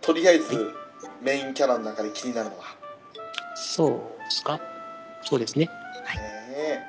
[0.00, 0.74] とりあえず
[1.20, 2.64] メインキャラの中で気になるのは
[3.54, 3.90] そう
[4.24, 4.60] ですか？
[5.22, 5.66] そうですね。
[5.66, 5.72] ね
[6.56, 6.82] え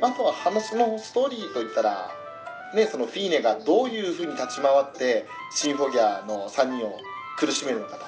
[0.00, 2.10] あとは話のストーリーといったら、
[2.74, 6.98] ね、そのフィーネがどういうふうに立ち回ってシンフォギアの3人を
[7.38, 7.98] 苦しめるのか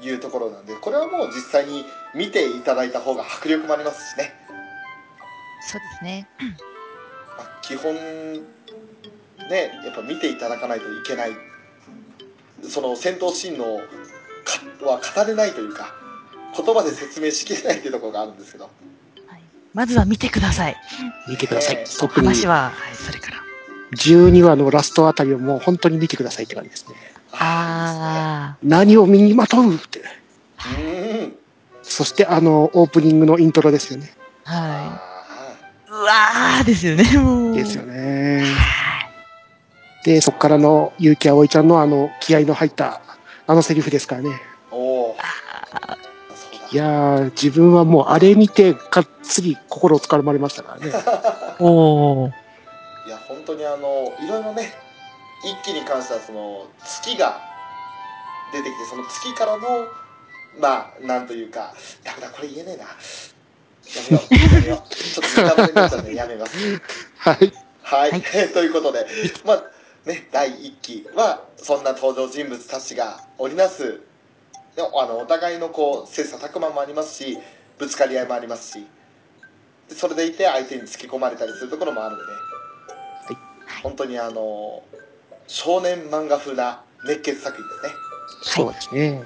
[0.00, 4.34] というところなんでこれはもう実際に見ていただいた方が迫力もありますしね、
[5.62, 6.28] そうですね。
[7.38, 11.30] まあ基本ねやっぱ見ていただかないといけない
[12.62, 13.80] その戦闘シーンの
[14.44, 15.94] かは語れないというか
[16.56, 18.70] 言葉で説明しきれないというところがあるんですけどは
[19.36, 19.42] い、
[19.74, 20.76] まずは見てください。
[21.28, 21.84] 見てくださいえ。
[21.98, 23.46] 特に話は、はい、それから。
[23.92, 26.94] 12話のラストあたりをもう本当に見てくださいって感じですね。
[27.32, 30.02] あ何を身にまとうって。
[31.82, 34.12] そしてあの、オープニングのイントロですよね。
[34.44, 35.52] あ、はあ
[35.88, 35.90] い。
[35.90, 37.54] うわーですよね、もう。
[37.54, 38.44] ですよね。
[40.04, 43.00] で、そこからの結城葵ちゃんのあの、気合の入った、
[43.46, 44.30] あのセリフですからね。
[44.70, 45.16] ーおお
[46.72, 50.92] いやー、自分はもうあれ見て、がっつり心をつかまれましたからね。
[51.60, 52.45] おー。
[53.46, 54.72] 当にあのいろいろね
[55.44, 57.40] 一気に関してはその月が
[58.52, 59.86] 出てきてその月からの
[60.60, 62.84] まあなんというかダメだこれ言えねえな。
[62.84, 64.94] やめようやめよう。
[64.94, 66.56] ちょっとネタバレになっちゃうんで やめます。
[67.18, 67.52] はい。
[67.82, 68.22] はい、はい。
[68.52, 69.06] ということで
[69.44, 69.64] まあ
[70.08, 74.00] ね第1期はそんな登場人物たちが織りなす。
[74.74, 77.38] であのお互いのこう切磋琢磨もありますし
[77.78, 78.86] ぶつかり合いもありますし
[79.88, 82.32] でそれでいて相手に突き込まれたりするところもあるので、
[83.82, 84.82] 本当にあの
[85.46, 88.06] 少年漫画風な熱血作品ですね
[88.42, 89.24] そうですね。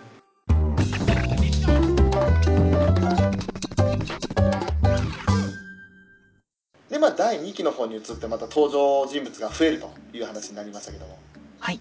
[6.90, 11.18] でまあ第2期の方に移ってまた登場人物が増えるという話になりましたけども
[11.60, 11.80] はい。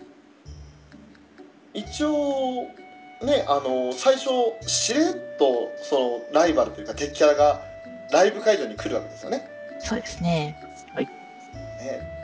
[1.73, 2.67] 一応
[3.23, 4.29] ねあの最初
[4.67, 5.03] しれっ
[5.37, 7.61] とそのライバルというか敵キャラが
[8.11, 9.47] ライブ会場に来るわけですよね
[9.79, 10.57] そうですね。
[11.79, 12.18] ね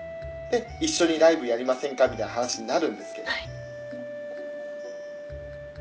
[0.59, 3.49] で一緒にライブやりませんかみたいな話になるんですけど、はい。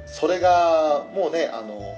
[0.07, 1.95] それがもうねあの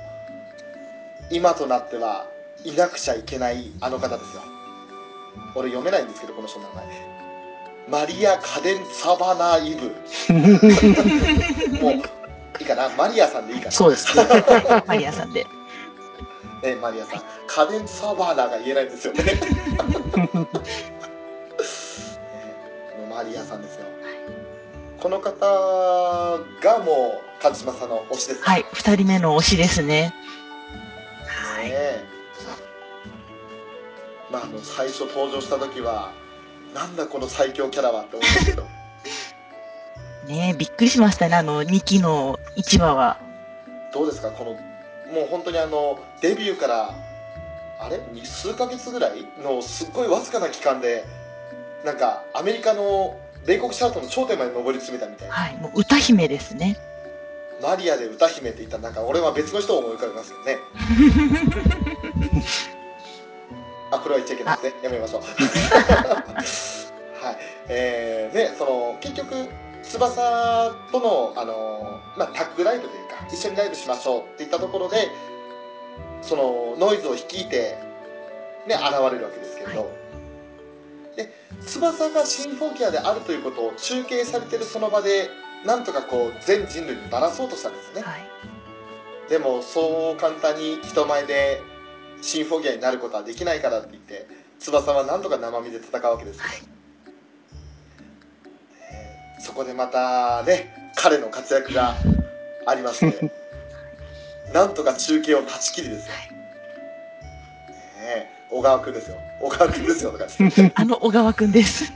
[1.31, 2.27] 今となっては
[2.65, 4.43] いなくちゃいけないあの方ですよ。
[5.55, 6.87] 俺読めないんですけどこの人の名前。
[7.89, 9.95] マリア・カデンツァバナ・イブ。
[11.81, 12.03] もうい
[12.61, 12.89] いかな？
[12.91, 13.71] マリアさんでいいかな？
[13.71, 14.17] そうです。
[14.17, 14.25] ね。
[14.87, 15.47] マリアさんで。
[16.63, 19.23] ね、マリアさん、カデンツァバーナーが言えないんですよね。
[23.23, 23.87] ねマリアさんですよ。
[25.01, 28.43] この方がもう、勝島さんの推しです。
[28.43, 28.65] はい。
[28.73, 30.15] 二人目の推しですね。
[31.27, 31.69] はい。
[31.71, 32.05] ね
[34.31, 36.13] まあ、あの、最初登場した時は、
[36.75, 38.67] なんだこの最強キャラはって思うんですけど、
[40.29, 43.19] ねびっくりしましたね、あの、2期の1話は。
[43.93, 44.53] どうですか、この、
[45.13, 46.95] もう本当にあの、デビューから、
[47.79, 47.99] あれ？
[48.13, 49.27] に数ヶ月ぐらい？
[49.43, 51.05] のすっごいわずかな期間で、
[51.87, 55.35] なんか、アメリカの米国チャートの頂点まで上り詰めたみたいな。
[55.35, 55.57] はい。
[55.57, 56.77] もう歌姫ですね。
[57.63, 60.59] マリアで歌姫って言ったらなんか俺は別の人を思い浮かべますけどね
[63.91, 65.23] あこれは言っちゃいけないですねやめましょう
[67.25, 67.37] はい
[67.69, 69.49] えー、でその結局
[69.83, 75.09] 翼とのあの、まあ、タッグライブというか一緒にライブしましょうっていったところで
[76.21, 77.79] そのノイズを率いて
[78.67, 79.91] ね現れるわけですけれど、
[81.17, 81.33] で
[81.67, 85.31] 翼がシンフォギアであるということを中継されてるその場で
[85.65, 88.03] なんとかこう全人類にばらそうとしたんですね。
[88.03, 88.27] はい。
[89.29, 91.61] でもそう簡単に人前で
[92.23, 94.29] シンフォギアになることはできないからって言って
[94.61, 96.59] 翼はなんとか生身で戦うわけですけど、はい。
[98.93, 101.95] えーそこでまたね彼の活躍が
[102.67, 103.31] ありまして
[104.53, 106.31] なんとか中継を断ち切りですよ、ね
[107.99, 110.27] え小川君ですよ小川君ですよとか
[110.75, 111.93] あの小川くんです。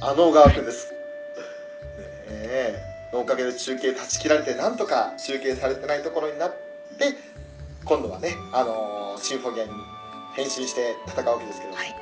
[0.00, 0.92] あの小川君です。
[0.92, 0.96] ね
[2.30, 2.82] え
[3.12, 6.50] のおかげで中継断ち切られてなんとか中継されてないところになっ
[6.98, 7.16] て
[7.84, 9.70] 今度はね、あのーシンフォギアに
[10.36, 11.94] 変身して戦うわけですけど、はい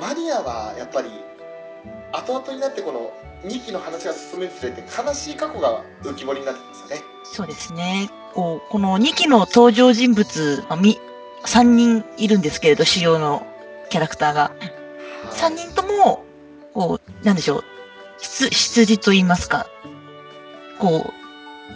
[0.00, 1.10] マリアはやっぱり
[2.12, 3.12] 後々になってこの
[3.44, 8.10] 2期の話が進むにつれて悲しい過去が浮き彫りになってきますよねそうですね。
[8.34, 10.98] こう、この2期の登場人物、まあ、み、
[11.44, 13.46] 3人いるんですけれど、主要の
[13.90, 14.52] キャラクターが。
[15.32, 16.24] 3人とも、
[16.74, 17.64] こう、なんでしょう、
[18.18, 19.66] 羊と言いますか。
[20.78, 21.12] こ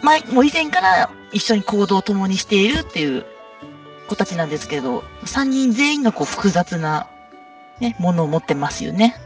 [0.03, 3.25] う、前、もう以前から一緒に行動を共にしているっていう
[4.09, 7.09] 子たちなんですけど、3人全員がこう複雑な、
[7.81, 9.17] ね、ものを持ってますよね。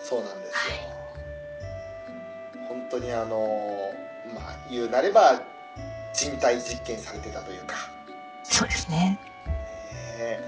[0.00, 0.74] そうなんですよ
[2.68, 3.68] 本当にあの
[4.34, 5.40] まあ言うなれば
[6.12, 7.74] 人体実験されてたというか、
[8.44, 9.18] そうですね。
[10.18, 10.40] ね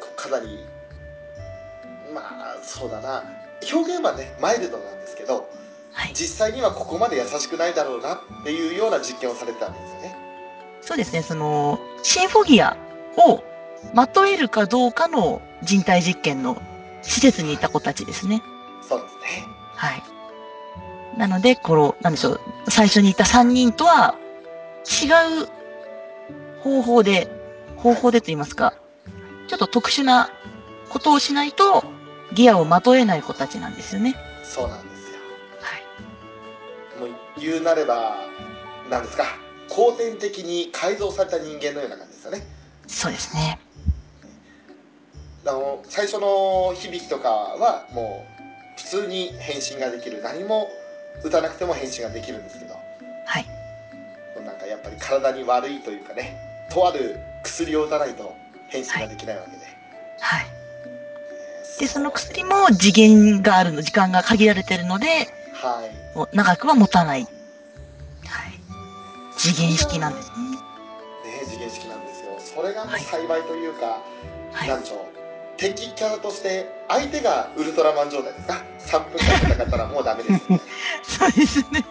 [0.00, 0.66] こうかなり
[2.12, 3.22] まあそうだな
[3.72, 5.48] 表現はねマイルドなんですけど
[5.92, 6.12] はい。
[6.14, 10.16] 実際にはここまで優しくないだろうなっていうような実験をされてたんですよね
[10.80, 12.76] そうですね、その、シンフォギア
[13.16, 13.42] を
[13.94, 16.60] まとえるかどうかの人体実験の
[17.02, 18.42] 施設にいた子たちですね。
[18.88, 19.46] そうですね
[19.76, 20.02] はい。
[21.16, 24.16] なので、この、なんでしょう、最初にいた3人とは
[24.84, 25.06] 違
[25.44, 25.48] う
[26.62, 27.28] 方法で、
[27.76, 28.74] 方法でと言いますか、
[29.48, 30.30] ちょっと特殊な
[30.88, 31.84] ことをしないと
[32.32, 34.14] ギアをまとえない子たちなんですよね。
[34.44, 35.18] そうなんですよ
[35.60, 37.10] はい。
[37.10, 38.16] もう言うなれば
[38.90, 39.24] なんですか
[39.68, 42.46] 後天的に改造された人間のような感じですよね
[42.86, 43.58] そうですね。
[45.46, 48.24] あの最初の響きとかはも
[48.76, 50.68] う普通に変身ができる何も
[51.24, 52.74] 打たなくても変身ができるんですけど
[53.26, 53.46] はい。
[54.44, 58.34] なんかやっぱり体に悪いというかねとある薬を打たないと
[58.68, 59.56] 変身ができないわけで、
[60.20, 60.46] はい。
[61.78, 65.06] で、その薬も次元があるの、時間が限られてるので、
[65.54, 66.02] はい
[66.34, 67.22] 長くは持たない。
[67.22, 67.30] はい。
[69.36, 70.36] 次元式なんですね。
[70.50, 74.02] ね次元式なんですよそれが幸いというか、
[74.52, 74.68] はい。
[74.68, 74.98] なんでしょう
[75.56, 78.64] 敵キャラとして相手がウルトラマン状態ですか
[78.98, 80.60] 3分間戦ったらもうダメですよね
[81.02, 81.84] そうですね。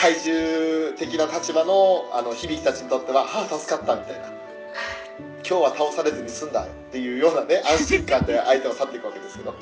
[0.00, 4.28] 怪獣的な立場のあの響たちにとっては「はあ助かった」みたいな
[5.46, 9.54] 「今日は倒されずに済んだ」っていうようなね安心感で相手を去っていくわけですけど。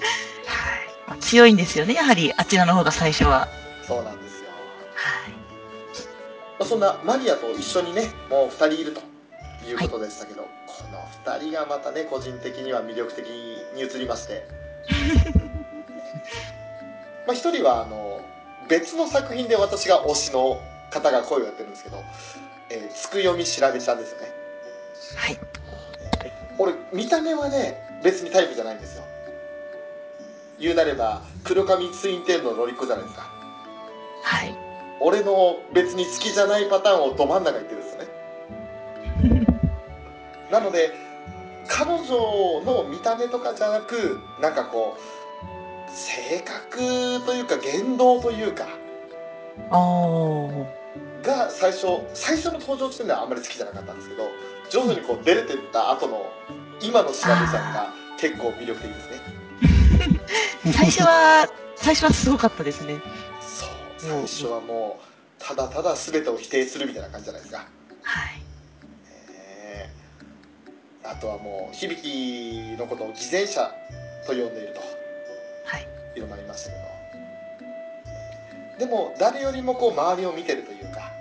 [1.21, 3.49] 強いんですよね、やはり、あちらの方が最初は。
[3.87, 4.51] そうなんですよ、
[4.95, 5.33] はい。
[6.59, 9.01] まあ、そんなマリアと一緒にねもう2人いると
[9.69, 10.49] いうことでしたけど、こ
[10.93, 14.47] の2人がまたね個人的には魅力的に映りまして。
[17.27, 18.12] まあ1人はあの
[18.73, 20.59] 別の作品で私が推しの
[20.91, 22.03] 方が声をやってるんですけど
[22.71, 24.33] 「えーつくよみ調べちゃん」ですよね
[25.15, 25.39] はい。
[26.57, 29.05] 俺見た目はね別にタイプじゃないんですよ
[30.59, 33.31] 言うなれば黒髪ツインテールのロリコじゃないですか
[34.23, 34.57] はい。
[35.01, 39.47] 俺の別に好きじゃないパターンをど真ん中に言ってるんですよね
[40.51, 40.93] なので
[41.69, 45.22] 彼女の見た目とかじゃなくなんかこう
[45.93, 48.67] 性格というか言動というか。
[51.23, 54.29] が最初最初の登場地点ではあんまり好きじゃなかったんですけど
[54.71, 56.27] 徐々にこう出れてった後の
[56.81, 59.21] 今の調べさんが結構魅力的ですね
[60.73, 63.01] 最初は、最初はすごかったですね。
[63.41, 63.69] そう
[63.99, 67.67] 最初はもうただただ全てを否定するみたいな感じじゃないですか
[68.03, 68.43] はい。
[69.31, 73.71] えーあとはもう響のことを偽善者
[74.27, 75.02] と呼んでいると
[76.13, 76.19] はい。
[76.19, 76.83] いうのもありましたけど
[78.79, 81.13] でも誰よりもこう周りを見てるというか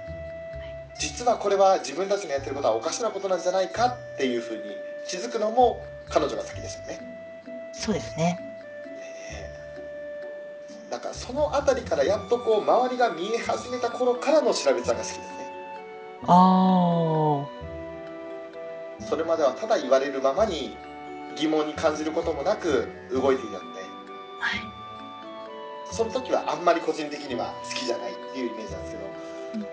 [0.98, 4.64] 実はこれは自分たちのやってることはおかしなことなんじゃないかっていうふうに
[5.08, 7.12] 気づくのも彼女が先でしたよね
[7.74, 8.38] そうですね。
[10.90, 15.24] だからその辺りからやっとこう周りが見え始めた頃からの調べちゃんが好きですね
[16.28, 19.08] あー。
[19.08, 20.76] それまではただ言われるままに
[21.38, 23.80] 疑問に感じることもなく動いていたんで
[24.40, 24.71] はい。
[25.92, 29.02] その時はあんまり個人的には好きじゃないっていうイメージなんですけ
[29.60, 29.66] ど、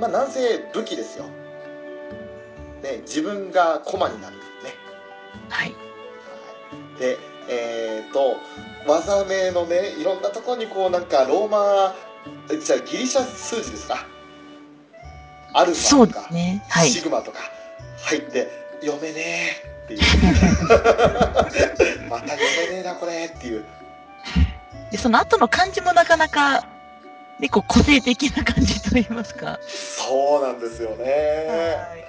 [0.00, 1.24] まあなんせ武器ですよ、
[2.82, 4.42] ね、自分が駒になるね、
[5.48, 5.68] はい。
[5.68, 5.74] は
[6.96, 8.36] い、でえっ、と
[8.86, 11.94] 技名のねいろんなところにこうなんかローマ
[12.50, 14.06] えじゃあギリシャ数字ですか？
[15.54, 16.62] アルフそうァとか、ね。
[16.68, 16.88] はい。
[16.88, 17.38] シグマとか
[18.04, 18.48] 入って
[18.82, 20.00] 読めねえっていう。
[22.10, 22.38] また読
[22.68, 23.64] めねえなこれっていう
[24.94, 26.68] で、その後の漢字もなかなか、
[27.40, 29.58] ね、こう個性的な感じと言いますか。
[29.66, 32.06] そうなんですよね、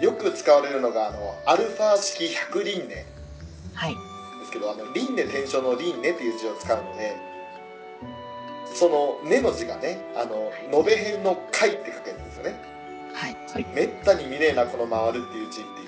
[0.00, 3.06] よく使われるのがあのアルファ式百輪廻で
[3.74, 3.94] はい。
[4.44, 7.16] すけどあの輪廻転生の輪廻っていう字を使うので
[8.74, 12.60] その「根」の字がねあの延べ辺の「貝」って書くやつですよね
[13.14, 13.36] はい。
[13.54, 13.66] はい。
[13.72, 15.80] めったに見ねえなこの回るっていう字って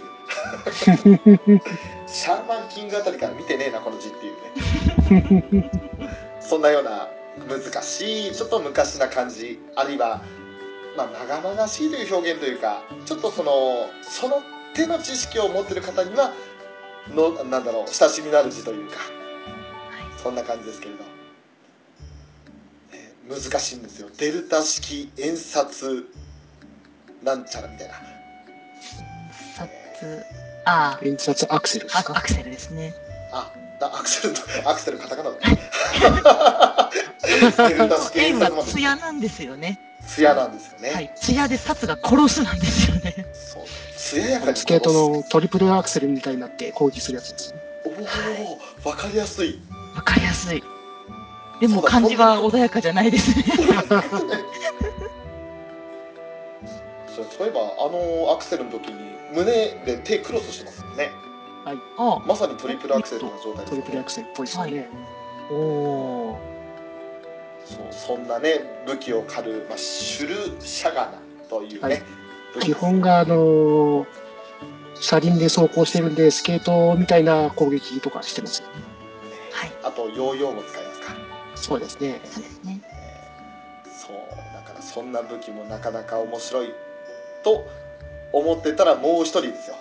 [1.51, 1.61] いう
[2.07, 4.39] シャーマンキングあたりから見てねえなこの字っていうね
[6.41, 7.09] そんなような
[7.49, 10.23] 難しいちょっと昔な感じあるいは
[10.97, 14.43] まあまがまがしいという表現というかちょっとそのその
[14.75, 16.33] 手の知識を持ってる方には
[17.09, 18.97] のなんだろう親しみのある字というか
[20.23, 21.05] そんな感じですけれど、
[22.93, 24.09] えー難しいんですよ。
[24.17, 26.07] デルタ式円札
[27.23, 27.95] なんちゃらみたいな。
[29.55, 29.71] 札、
[30.65, 32.95] あ印刷アクセルですあ、アかクセルですね。
[33.35, 35.47] あだアクセルとアクセルカタカナだデ
[37.75, 39.81] ルタ式円は艶 なんですよね。
[40.07, 41.11] 艶なんですよね、はい。
[41.17, 43.27] 艶で札が殺すなんですよね。
[43.33, 43.65] そう
[43.97, 47.59] 艶やかにスケートのトリプルアクセルみたいになって攻撃するやつですね。
[48.85, 49.61] おおわかりやすい
[49.97, 50.63] わかりやすい。
[51.61, 53.45] でもそうだ漢字は穏やかじゃないですね。
[57.17, 59.53] そうそういえばあのアクセルの時に胸
[59.85, 61.11] で手クロスしてますよね
[61.65, 64.89] あまさにトリプルアクセルの状態ですよねトリプルアクセルっぽいですよね。
[65.51, 66.39] おお
[67.65, 71.13] そうそんなね武器を狩る、まあ、シュルシャガナ
[71.49, 72.03] というね、はい
[72.55, 74.07] 武器基本が、あのー
[75.01, 78.75] 車輪で走行してるんで、スケートみたいな攻撃とかしてますよね。
[79.53, 79.73] はい。
[79.83, 81.17] あとヨーヨーも使いますか
[81.57, 82.21] そうですね。
[82.25, 82.81] そうですね。
[84.07, 84.17] そう
[84.55, 86.75] だからそんな武器もなかなか面白い
[87.43, 87.67] と
[88.33, 89.77] 思ってたらもう一人ですよ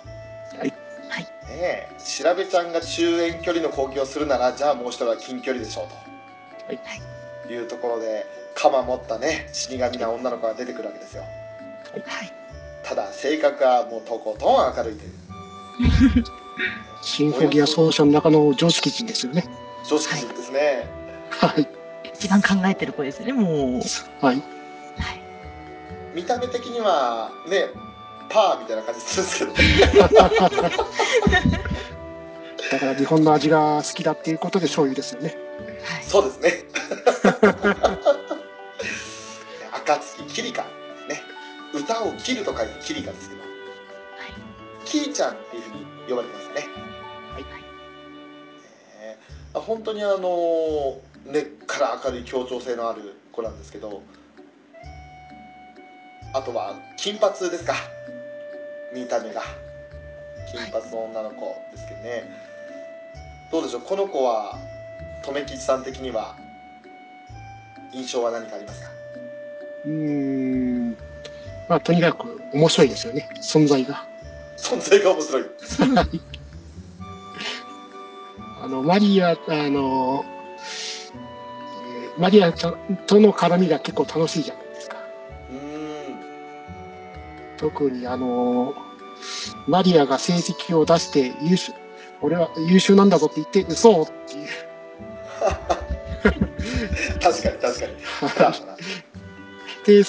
[1.14, 1.26] はい。
[1.46, 1.56] はい。
[1.56, 5.84] ねえ調べちゃんが中遠距離の攻撃をするならじゃあもう一人は近距離でしょう
[6.66, 6.80] はい
[7.46, 12.32] というところで鎌持ったね死神な女の子が出てくるわけですよはい。
[12.82, 16.24] ただ性格はもうとことん明るいという
[17.02, 19.44] シンフォギア奏者の中の常識人ですよね。
[19.88, 20.86] 常識人ですね、
[21.30, 21.68] はい。
[22.14, 24.24] 一番考えてる子ですね、もう。
[24.24, 24.36] はい。
[24.36, 24.42] はい。
[26.14, 27.66] 見た目的にはね
[28.34, 30.08] パーみたいな感じするんですけど。
[32.70, 35.36] だから日本の味が好きだっていうことで醤油ですよね。
[35.84, 36.02] はい。
[36.02, 36.64] そうですね。
[39.72, 40.62] 暁キリカ
[41.08, 41.22] ね。
[41.72, 43.42] 歌を切ると書いてキリカですけど。
[44.84, 46.54] キーちゃんっていうふうに呼ばれてますね。
[47.32, 47.44] はい。
[47.44, 49.18] ね
[49.54, 54.02] あ本当にあの根っから明るい協調性のある子なんですけど。
[56.32, 57.93] あとは金髪ですか
[58.94, 59.42] 見た目が。
[60.50, 62.24] 金髪の女の子ですけどね、
[63.50, 63.80] どうでしょう？
[63.82, 64.56] この子は
[65.26, 66.36] 留吉さん的には
[67.92, 68.90] 印象は何かありますか？
[69.86, 70.96] うーん。
[71.68, 73.28] まあ、とにかく面白いですよね。
[73.42, 74.06] 存在が。
[74.58, 75.42] 存在が面白い。
[75.42, 75.48] は
[76.12, 76.20] い
[78.62, 84.60] あの、マリア、あの、えーマリアちゃんとの絡みが結構楽しいじゃな
[87.64, 88.74] 特にあの、
[89.66, 91.72] マリアが成績を出して優秀、
[92.20, 94.48] 俺は優秀なんだぞって言って、嘘っていう。
[97.22, 97.92] 確かに確かに
[100.02, 100.04] で、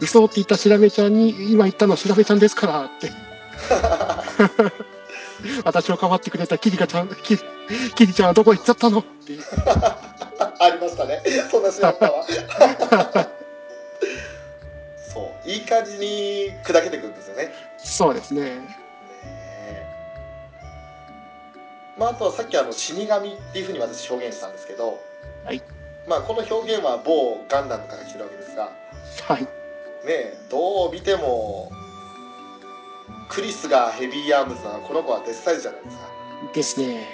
[0.00, 3.10] 嘘って言った調べちゃんに、今言ったのは調べちゃんですからって。
[5.64, 7.36] 私をかばってくれたキリカちゃん、キ
[7.94, 9.34] キリちゃんはどこ行っちゃったのって。
[10.58, 13.35] ありましたねそんなシーンあったわ
[15.46, 18.42] いい感じに砕けてくるんですよねそうですね。
[18.42, 18.76] ね
[19.24, 19.86] え
[21.96, 25.00] まあ、あとはさっきあの死神っていうふうに私表現したんですけど、
[25.44, 25.62] はい
[26.08, 28.70] まあ、この表現は某ガンダムから来てるわけですが、
[29.28, 29.42] はい。
[29.42, 29.48] ね
[30.06, 31.70] え、どう見ても
[33.28, 36.02] クリスがヘビーアームズならこの子はデスサイズじゃないですか
[36.54, 37.06] ですね。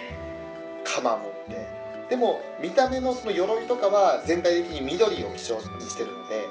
[0.84, 1.66] 鎌持って
[2.10, 6.48] でも見た目のその鎧とかは全体的に緑を基調にしてるので、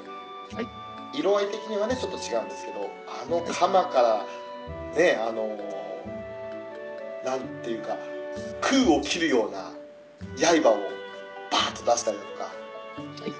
[0.54, 0.81] はい
[1.14, 4.26] 色合い的にはねちょっと違うんですけどあの鎌から
[4.96, 5.58] ねあの
[7.24, 7.96] なんていうか
[8.60, 9.70] 空を切るような
[10.38, 10.76] 刃を
[11.50, 12.50] バーッと出したりだとか、は
[13.28, 13.32] い。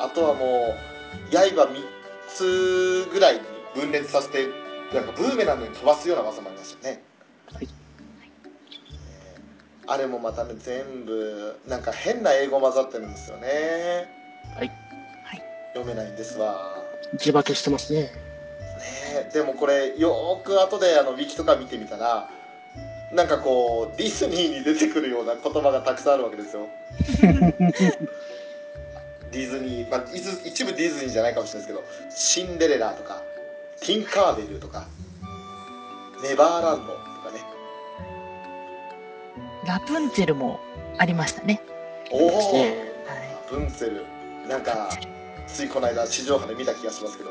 [0.00, 1.84] あとはもう刃3
[2.28, 3.40] つぐらいに
[3.74, 4.48] 分裂させて
[4.92, 7.02] なんかブーメランのように飛ばすような技もありましたよね。
[7.52, 7.68] はい。
[9.86, 14.08] あれもまたね全部なんか変な英語混ざってるんですよね。
[14.56, 14.89] はい
[15.72, 16.76] 読めないんですわ
[17.12, 18.02] 自爆してますね。
[18.02, 18.10] ね
[19.30, 22.28] えでもこれよーく後であのウィキとか見てみたら
[23.12, 26.68] なんかこうディズニーに出てくるような言葉がたくさんあるわけですよ
[29.32, 33.22] ディズニー、まあ、いず一部ディズニーじゃないかもしれないですけどシンデレラとか
[33.80, 34.86] ティンカーベルとか
[36.22, 37.44] ネバーランドとかね
[39.66, 40.60] ラプンツェルも
[40.98, 41.60] ありましたね。
[42.10, 42.92] おおですね。
[43.50, 44.90] ブンツェルなんか
[45.54, 47.30] ついこの間地上波で見た気がしますけど。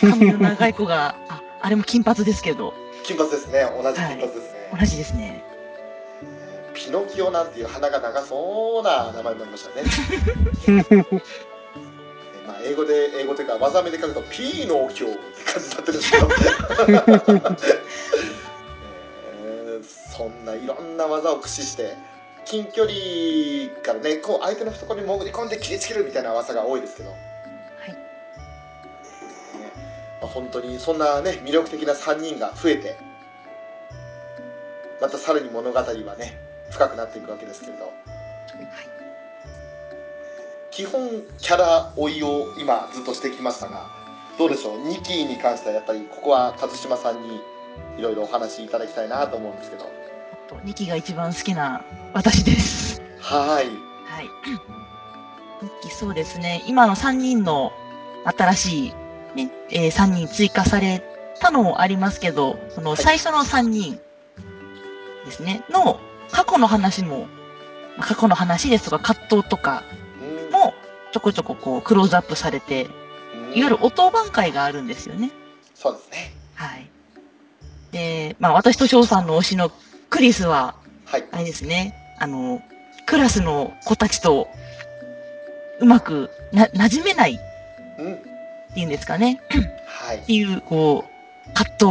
[0.00, 3.64] 髪の長い子が、あ、あれも金髪ですけど、金髪ですね。
[3.80, 5.44] 同じ金髪ですね、同じですね。
[6.74, 9.84] ピノキオなんていう鼻が長そうな名前もありましたね。
[12.46, 15.18] まあ英語で英語というか技名で書くとピーノキオって
[15.52, 16.28] 感じになってるんですけど、
[19.44, 19.84] えー
[20.16, 21.96] そんないろんな技を駆使して
[22.44, 22.94] 近距離
[23.82, 27.16] からねこう相手の懐に潜り込んで切りつけるみたいな技が多いですけど、ね
[30.20, 32.96] まあ、本当にそんなね魅力的な3人が増えて
[35.00, 36.38] またさらに物語はね
[36.70, 37.92] 深くなっていくわけですけれど、
[40.70, 43.90] 基本キャラ追いを今ずっとしてきましたが
[44.38, 47.40] どうでしょう？2期に関してはやっぱりここは勝島さんに
[47.98, 49.84] いろいろお話しいただきたいなと思うんですけど
[50.64, 53.02] 2期が一番好きな私です。
[53.20, 53.66] はい
[54.06, 54.26] はい。
[55.64, 56.62] 2期そうですね。
[56.66, 57.72] 今の3人の
[58.24, 58.92] 新しい、
[59.34, 61.02] ね、えー3人追加され
[61.40, 64.00] たのもありますけど、そのい最初の3人
[65.24, 66.00] ですね、の
[66.30, 67.26] 過去の話も、
[67.96, 69.84] まあ過去の話ですとか葛藤とか
[70.20, 70.74] うんも
[71.12, 72.92] ちょこちょここうクローズアップされて、うん
[73.54, 75.30] いわゆる音番会があるんですよね。
[75.74, 76.88] そうですねはい。
[77.90, 79.70] で、まあ私と翔さんの推しの
[80.12, 80.74] クリスは、
[81.06, 82.62] はいあれですね、あの、
[83.06, 84.46] クラスの子たちと
[85.80, 87.38] うまくな、馴染めないっ
[87.98, 88.18] うん
[88.74, 89.40] ていうんですかね。
[89.86, 91.06] はいっていう、こ
[91.48, 91.84] う、葛藤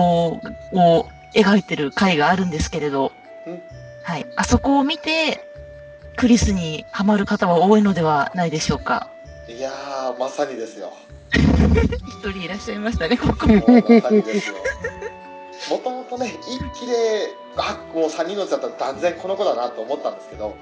[0.73, 3.11] を描いてる回があるんですけれど、
[3.47, 3.61] うん
[4.03, 4.25] はい。
[4.35, 5.43] あそこを見て、
[6.15, 9.09] クリスにハマる方は多いのではないでしょうか。
[9.47, 10.93] いやーまさにですよ
[11.33, 13.47] 一人いらっしゃいましたね、ここ。
[13.47, 13.55] も
[15.69, 20.55] もともとね一気であもう3人のうちだったら断然この子だなと思ったんですけど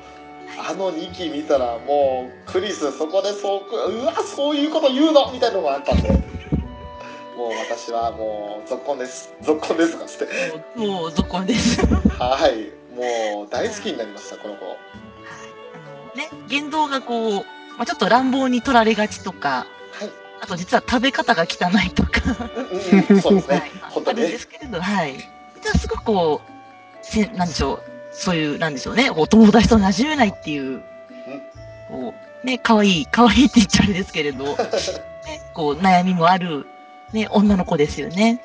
[0.57, 6.39] あの2期見たらもうクリスそこでそううわそういうこと言うのみたいなのがあったんで
[7.39, 9.33] もう私はもう続婚です。
[9.41, 10.77] 続婚ですとかつって。
[10.77, 11.79] もう、もう、続婚です。
[12.19, 12.73] はい。
[12.93, 14.65] もう大好きになりましたこの子。
[14.65, 14.75] はい。
[15.73, 17.33] あのね、言動がこう、
[17.77, 20.09] まあ、ちょっと乱暴に取られがちとか、はい。
[20.41, 22.49] あと実は食べ方が汚いとか、
[23.09, 23.57] うんそうですね。
[23.57, 24.27] はい、本当にね。
[24.27, 25.13] ですけれど、はい。
[25.55, 26.58] 実はすごくこう、
[27.09, 27.81] せなんでしょう、
[28.11, 30.81] そういう、なんでしょうね、こう友達と馴染めないっていう、
[31.87, 34.43] こう、ね、可愛い、可愛いって言っちゃあれですけれど、
[35.25, 36.65] ね、こう、悩みもある、
[37.11, 38.41] ね、女の子ですよね。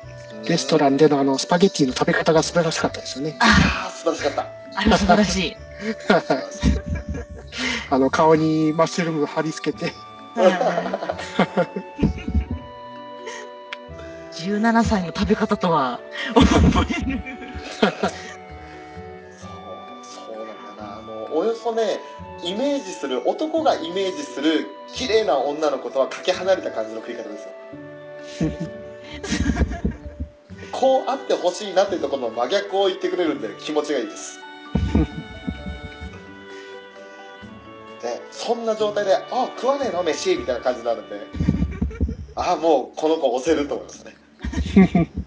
[0.47, 3.35] レストランでのあのスパゲッティの食べ方が素晴らしかったですよね。
[3.39, 3.45] あ
[3.85, 5.57] ああ素晴らしかっあ、あれは素晴らしい。
[6.07, 6.21] た
[7.95, 9.91] あの顔にマッシュルーム貼り付けて、
[14.33, 15.99] 17歳の食べ方とは
[16.35, 16.45] 思
[16.83, 17.19] える。
[21.35, 21.99] およそね
[22.43, 27.51] イメージする男がイメージする綺麗な女の子とはかけ離れた感じの食い方ですよ。
[30.71, 34.39] こうあってほしいなっていうところの真逆を言ってくれるんで気持ちがいいです。
[38.01, 41.21] でそんな状態で「あ食わねえの飯」みたいな感じになるんで
[42.35, 44.15] ああもうこの子押せると思いますね。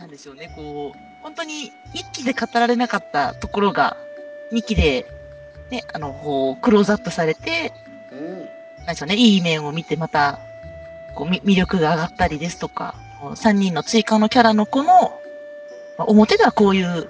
[0.00, 3.98] なんでしょうね、こう、本当に一期で語られなかったところが、
[4.52, 5.06] 二期で、
[5.70, 7.72] ね、あの、こう、クローズアップされて、
[8.12, 10.40] うんなんでしょうね、いい面を見てまた、
[11.14, 15.20] こう、み魅力が上がったりですとか、こう三人の追加のキャラの子の、
[15.98, 17.08] まあ表ではこういう、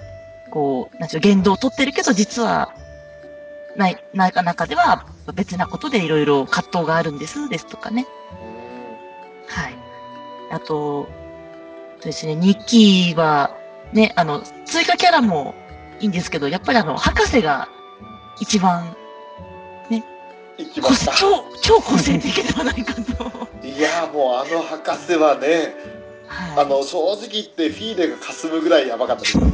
[0.49, 2.73] こう、なんでしょう、言動を取ってるけど、実は、
[3.75, 8.05] ない、ないか中では別なことでいろいろ葛藤があるんです、ですとかね。
[9.47, 9.75] はい。
[10.51, 11.09] あと、そ
[12.01, 13.55] うですね、2期は、
[13.93, 15.55] ね、あの、追加キャラも
[16.01, 17.69] いいんですけど、やっぱりあの、博士が
[18.39, 18.95] 一番、
[19.89, 20.01] こ
[20.57, 23.01] 行きました超、超個性的ではないかと。
[23.65, 25.75] いやもうあの博士はね
[26.27, 26.65] はい。
[26.65, 29.37] あの正直言ってフィーレがかすむぐらいやばかったです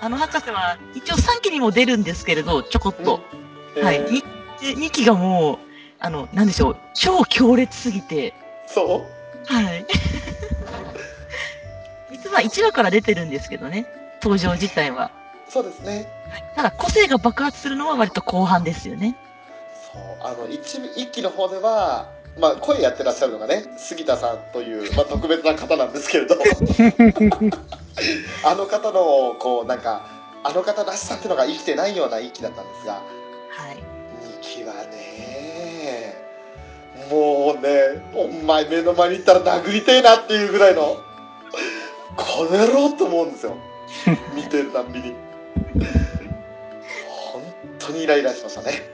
[0.00, 3.20] あの博士は、一応3期にも出るんですけれど、ちょこっと。
[3.82, 3.96] はい。
[3.96, 4.22] えー
[4.76, 5.58] 2, 期がもう、
[5.98, 8.32] あの、なんでしょう、超強烈すぎて、
[8.66, 9.04] そ
[9.50, 9.52] う？
[9.52, 9.84] はい。
[12.34, 13.86] 実は1話から出てるんですけどね、
[14.22, 15.10] 登場自体は。
[15.48, 16.08] そうですね
[16.56, 19.14] ただ、個性が爆発するのは割と後半ですよね。
[19.92, 22.10] そうあの一一期の方では
[22.40, 26.34] まあ声やってらっしゃるのがね杉田さんという、まあ、特別な方なんですけれど
[28.44, 30.04] あの方のこうなんか
[30.42, 33.00] あの方らしさっていうのが生きてないような一期だったんですがは
[33.72, 33.78] い。
[34.40, 36.16] 二期はね
[37.08, 40.96] もうねお前目の前に行ったら殴りてえなっていうぐらいの
[42.16, 43.56] この野郎と思うんですよ
[44.34, 45.14] 見てるたんびに
[47.08, 47.42] 本
[47.78, 48.90] 当にイライラしましたね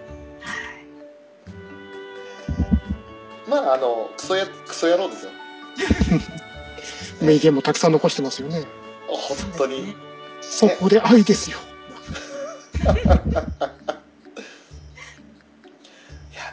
[3.48, 5.30] まああのクソやクソ野郎ですよ
[7.20, 8.64] 名言もたくさん残してますよね。
[9.06, 9.94] 本当に。
[10.40, 11.58] そこで愛ですよ。
[12.80, 12.92] いや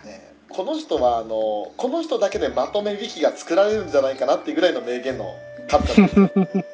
[0.03, 5.33] ね、この人はあのこの人だけでまとめウィキが作られるんじゃないかなっていうぐらいの名言の
[5.67, 6.65] 数々です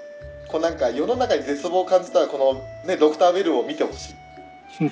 [0.47, 4.13] こうなんか世の中に絶望を感じたらこの、ね、ドクター・ベルを見てほし
[4.79, 4.91] い、ね、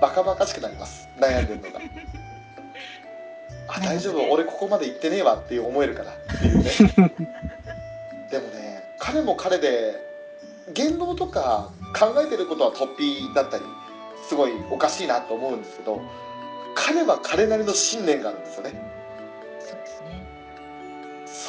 [0.00, 1.08] バカバカしくなります。
[1.18, 1.80] 悩んでるのが。
[3.68, 4.30] あ大丈夫。
[4.32, 6.64] 俺ここまで行ってねえわって思えるからっていうね。
[8.30, 9.94] でもね彼も彼で
[10.72, 13.64] 言動とか考えてることは突飛だったり
[14.28, 16.02] すごいおかしいなと思うんですけど
[16.74, 18.72] 彼は彼なりの信念があるんですよね。
[19.60, 20.27] そうですね。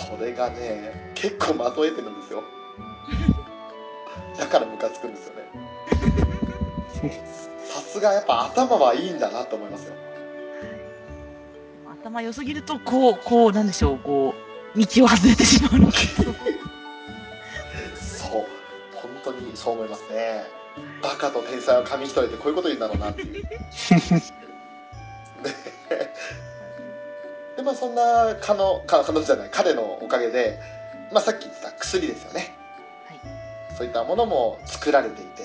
[0.08, 2.44] それがね結構まとえてるんですよ。
[4.38, 5.42] だからムカつくんですよね。
[7.66, 9.94] さすがやっぱ頭はいいんだなと思いますよ。
[12.02, 14.34] 頭良すぎると、こう、こう、なんでしょう、こ
[14.74, 15.98] う、道を外れてしまうのか。
[18.00, 18.46] そう。
[18.94, 20.46] 本当にそう思いますね。
[21.02, 23.44] バカと天才は紙一重ってこういうこと言うんだろうなっていう
[27.70, 30.60] まあそんな彼のか彼女じゃない彼のおかげで、
[31.12, 32.56] まあ、さっき言ってた薬ですよね。
[33.08, 33.20] はい。
[33.78, 35.44] そういったものも作られていて。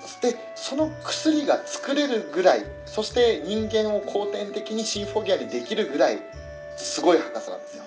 [0.00, 6.18] そしてその薬が作れるぐらいそして人間を後天的にシンフォギアにできるぐらい
[6.76, 7.84] すごい博士なんですよ。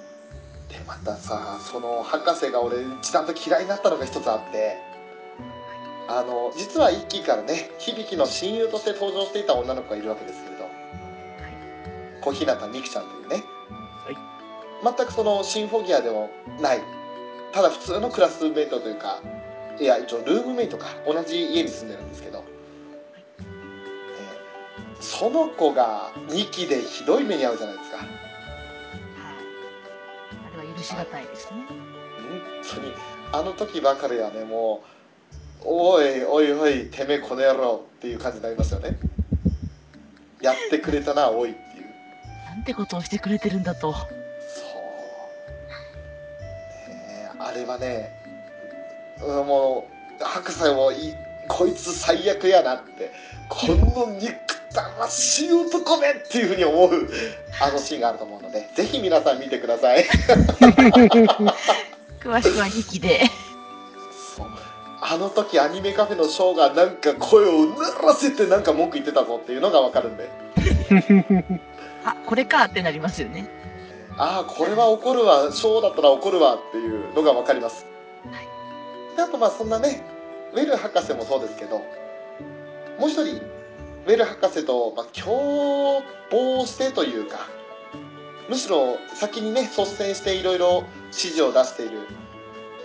[0.70, 4.78] でまたさその博士が俺一段と嫌いになったのが一つあって。
[6.06, 10.53] あの実は一期からね響の親友として登場していた女の子がいるわけですけれど
[12.24, 13.44] 小日向美空ちゃんというね、
[14.84, 16.30] 全くそのシンフォギアでも
[16.62, 16.82] ない
[17.54, 19.22] ただ普通のクラスメートというか
[19.80, 22.44] いや一応ルームメイトか同じ家に住んでるんですけど、
[23.40, 24.54] えー
[25.04, 27.98] その子が2期でひどい目に遭うじゃないですか。
[27.98, 28.08] はい。
[30.56, 31.66] あれは許しがたいですね。
[31.68, 32.94] 本当に。
[33.34, 34.82] あの時ばかりはねも
[35.62, 38.98] うおいおいおいてめえこの野郎っていう感じになりますよね。
[40.42, 41.73] やってくれたなおいって
[42.54, 43.94] なんてことをしてくれてるんだと。
[43.94, 44.02] そう、
[46.88, 48.12] ねえ、あれはね
[49.26, 49.88] うんも
[50.22, 51.16] う白菜もい
[51.48, 53.12] こいつ最悪やなって
[53.50, 54.36] この憎
[54.72, 57.10] たらしい男めっていうふうに思う
[57.60, 60.80] あのシーンがあると思うのでぜひ皆さん見てください 詳
[62.20, 62.38] しくは
[62.68, 63.32] 2期で。
[64.38, 64.48] そう
[65.02, 70.30] あの時アニメカフェのショーがなんか声をうならせてなんか文句言ってたぞっていうのがわかるんで
[72.06, 73.50] あ、これかってなりますよね。
[74.18, 77.86] ああこれは怒るわショーだったら怒るわっていうのがわかります
[79.16, 80.04] であとまあそんなね
[80.54, 81.80] ウェル博士もそうですけど
[83.00, 87.48] もう一人ウェル博士と、まあ、共謀してというか
[88.50, 92.00] むしろ先にね率先していろいろ指示を出している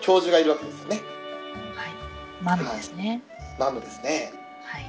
[0.01, 0.97] 教授がいるわけですよね
[1.75, 1.89] はい。
[2.43, 3.21] マムですね。
[3.59, 4.33] マムですね
[4.65, 4.85] はい。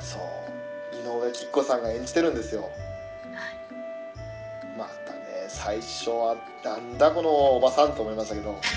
[0.00, 0.20] そう
[0.96, 2.70] 井上貴子さんが演じてるんですよ
[5.64, 8.58] 最初はなんだこのおばさんと思いましたけど。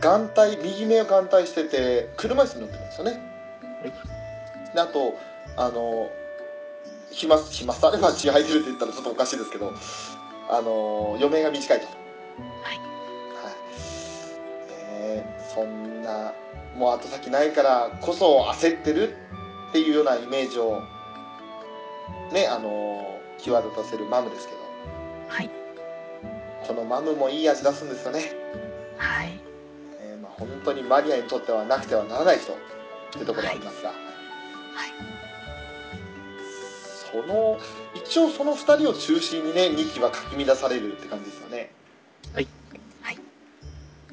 [0.00, 3.20] 眼帯右目を眼帯してて車椅子に乗ってるんですよね。
[4.74, 5.14] であと
[5.56, 6.10] あの
[7.10, 9.72] 暇暇さ れば血入ってるって言ったらちょっとおかしいですけど
[10.48, 11.86] あの余命が短いと。
[11.86, 11.92] は
[12.72, 12.76] い。
[12.76, 12.82] は
[13.50, 13.54] い、
[14.68, 16.34] ねえそんな
[16.76, 19.16] もう後先ないからこそ焦ってる
[19.70, 20.82] っていうようなイメージを
[22.32, 23.15] ねあの
[23.46, 24.60] 際立たせるマムですけど。
[25.28, 25.50] はい。
[26.66, 28.32] このマムもいい味出すんですよね、
[28.96, 29.40] はい。
[30.00, 32.52] えーまあ、本当にマリアにとってはなくてはならない人。
[32.52, 32.56] っ
[33.12, 33.98] てところがありますが、はい。
[37.12, 37.58] その
[37.94, 41.70] 一応その2人を中心にね2期はかき乱されるって感じですよね。
[42.34, 42.48] はい。
[43.02, 43.18] はい。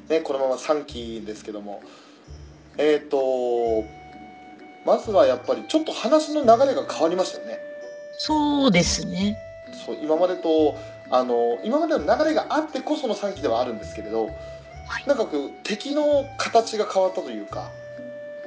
[0.08, 1.82] ねこのまま3期ですけども。
[2.76, 3.84] えっ、と
[4.84, 7.58] まずはやっぱりちょっと話の流れが変わりましたよね
[8.18, 9.38] そうですね。
[9.86, 10.76] そう今までと
[11.10, 17.70] あの今までの流れがあってこその3期ではあるんですけれど、はいなんかこう敵の形が変わったというか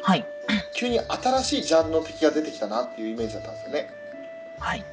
[0.01, 0.26] はい。
[0.74, 3.89] 急に新しいジャンルの敵が出てきたなっていうイメージだったんですよね
[4.59, 4.84] はい。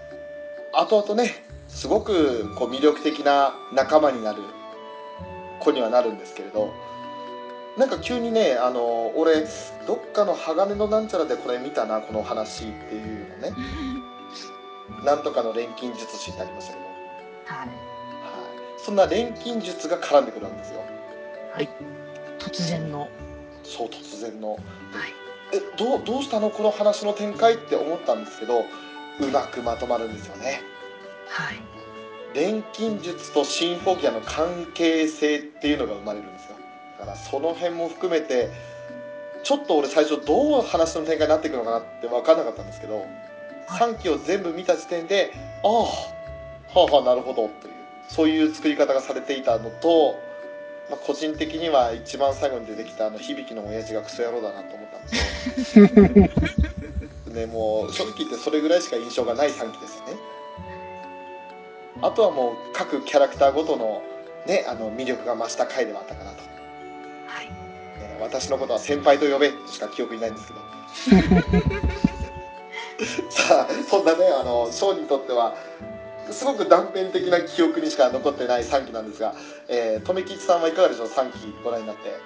[0.72, 1.30] 後々ね
[1.68, 4.42] すごくこう魅力的な仲間になる
[5.60, 6.72] 子にはなるんですけれど
[7.78, 9.46] なんか急にねあの俺
[9.86, 13.52] どっかの鋼のなんちゃらでこれ見たなこの話っていうのね
[15.04, 16.86] なんとかの錬金術師ってありましたけど、
[17.46, 17.68] はい、はい。
[18.78, 20.82] そんな錬金術が絡んでくるわけですよ
[22.38, 23.08] 突然の。
[23.62, 24.60] そう突然のはい。
[25.52, 28.60] えどうどうしたのこの話の展開って思ったんですけど
[29.20, 30.60] うまくまとまるんですよね
[31.28, 31.60] はい。
[32.34, 36.56] 錬金術とシンフォギアの関係性っていうのが生まれるんですよ
[36.98, 38.50] だからその辺も含めて
[39.44, 43.06] ちょっと俺最初どう話の展開になっていくのかなって分かんなかったんですけど、
[43.68, 45.88] 3期を全部見た時点でああは
[46.74, 47.74] あはあなるほどという
[48.08, 50.18] そういう作り方がされていたのと、
[50.90, 55.02] まあ、個人的には一番最後に出てきたあの響の親父がクソ野郎だなと思ったん
[55.56, 55.86] ですよ
[57.34, 60.12] ねもう正直言ってそれぐらいしか印象がない3期ですよね。
[62.00, 64.02] あとはもう各キャラクターごとの
[64.46, 66.42] ねあの魅力が増した回ではあったかなと、
[67.26, 67.50] はい。
[68.00, 70.60] えー私のことは先輩と呼べとしか記憶にないんですけど
[73.44, 75.54] さ あそんなねあのショーにとっては
[76.30, 79.34] すごく断片的な記憶にしか残ってない3期なんですが、
[79.68, 82.18] えー、留吉さんはいかがでしょう？3期ご覧になって。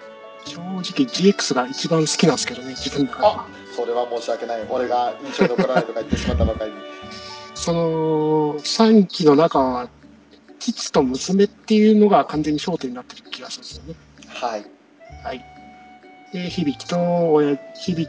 [0.44, 4.64] 正直 GX が一番好きなんですけどね、自分のあそれは申し訳ない。
[4.70, 6.76] 俺が印象に残らないとか言ってしまったばかりに。
[7.54, 7.80] その
[8.60, 9.88] 3期の中は、
[10.60, 13.94] 父と娘っていうのが完全に焦点になってる気がするんですよね。
[14.28, 14.64] はい。
[15.24, 15.44] はい。
[16.32, 18.06] で、響と親、響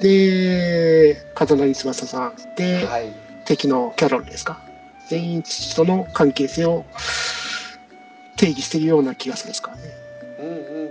[0.00, 3.12] で、風成翼さんで、はい
[3.48, 4.60] 敵のキャロルですか？
[5.08, 6.84] 全員父との関係性を
[8.36, 9.82] 定義しているような気がするんですからね。
[10.38, 10.90] うんうん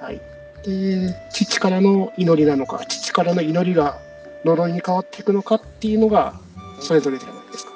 [0.00, 0.20] はい。
[0.62, 3.98] で、父からの祈りなのか、父からの祈りが
[4.44, 6.34] 呪いに変わっていくのかっていうのが、
[6.80, 7.72] それぞれじゃないですか。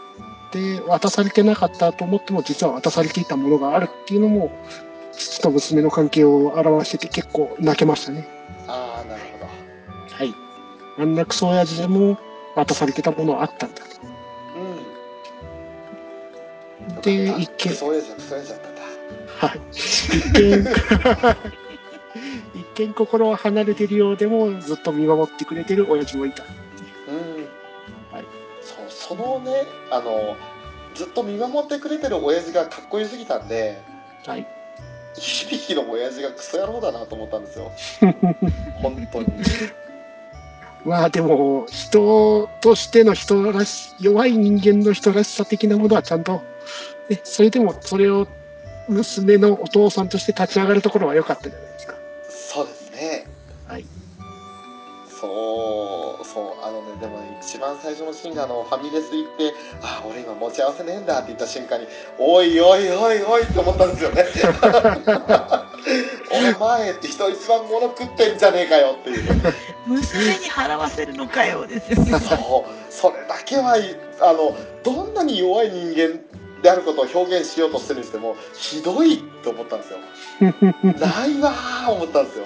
[0.52, 4.52] で、渡されてなかったと思っても、実は渡されていたものがあるっていうのも、
[5.10, 8.28] 父と娘の関係を表してて結構泣けましたね。
[8.68, 9.46] ああなるほど
[10.14, 10.32] はい。
[10.98, 12.18] あんなクソ親父でも
[12.54, 13.84] 渡されてたものはあったんだと。
[16.86, 17.74] うんで一見
[19.38, 19.60] はい。
[19.72, 20.66] 一見、
[22.60, 26.44] 一見心は離れてるようでも、ずっと見守ってくれてる親父もいた。
[27.08, 27.48] うん
[28.14, 28.24] はい
[28.60, 30.36] そうそのねあの
[30.94, 33.80] ずっと見守ってくれてる親父がかっこよすぎたんで
[34.26, 34.46] はい。
[35.14, 37.70] 響の親父がクソ野郎だなと思ったんですよ
[38.80, 39.26] 本当に
[40.84, 46.42] まあでも、人としての人らし、弱い人間の人らしさ的なものはちゃんと、
[47.08, 48.26] ね、それでもそれを
[48.88, 51.94] 娘のお父さんとして立ち上がるところは良かったじゃないですか？
[52.28, 53.26] そうですね
[53.68, 53.86] はい。
[55.20, 61.86] そうそうあのねでもね一番最初のシーンがあのファミレス行って「あ俺今持ち合わせねえんだ」って言った瞬間に
[62.18, 64.24] 「おいおいおいおい」って思ったんですよね
[66.30, 69.42] お前って人一番物食ってんじゃねえかよっていう。
[69.86, 72.18] 娘に払わせるのかよですよね。
[72.20, 72.92] そう。
[72.92, 76.20] それだけはいあのどんなに弱い人間
[76.62, 79.98] であることを表現しようとしてるにしてもひどいって思ったんですよ。
[80.40, 82.44] ないわー思ったんですよ。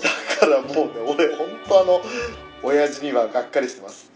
[0.00, 2.00] だからもうね俺本当あの
[2.62, 4.10] 親父にはがっかりしてます。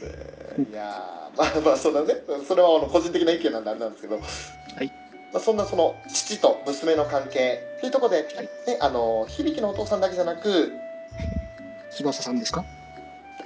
[0.00, 2.14] でいやーまあまあそうだね
[2.46, 4.90] それはあの個人的な意見なんであれなんですけど、い
[5.32, 8.28] まあ、そんなその父と娘の関係っていうところで、ね、
[8.80, 10.72] あの響のお父さんだけじゃなく
[11.90, 12.64] 翼さんですか？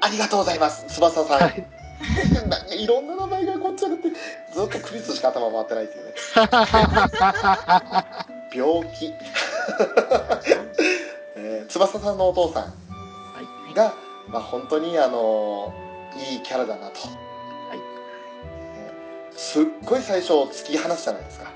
[0.01, 1.64] ありがとうございます翼さん、はい。
[2.83, 4.09] いろんな名前がこっちゃって
[4.53, 6.12] ずっとクリスしか頭回ってないっていうね。
[8.55, 9.07] 病気、
[11.37, 12.70] えー翼さんのお父さんは
[13.70, 13.74] い。
[13.74, 13.95] が、
[14.28, 15.72] まあ、本当にあの
[16.30, 17.01] いいキャラだなと、い。
[18.76, 21.45] えーすっごい最初突き放すじゃないですか。
[21.45, 21.52] はい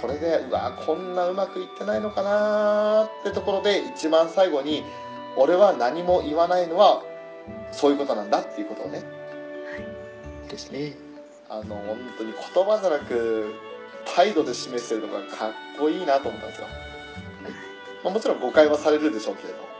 [0.00, 4.82] それでうわこんなうまくいってないのかなーってところで一番最後に
[5.36, 7.02] 俺は何も言わないのは
[7.72, 9.02] そういうことなんだっていうことをね。
[10.48, 10.94] ですね。
[11.48, 13.54] あの本当に言葉じゃなく
[14.14, 16.66] 態度で示してるのがかっこいいなと思ったんですよ、
[18.04, 19.70] まあ、もちろん誤解はされるでしょうけれど。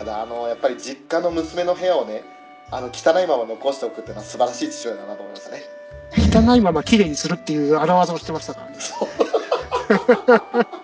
[0.00, 2.24] ただあのやっぱり実家の娘の部屋をね
[2.70, 5.62] あの汚いまま残しておくっていうのは素晴らしい父親だなと思いましたね
[6.16, 8.76] 汚いまま綺麗にするっていう荒技をしてましたからね。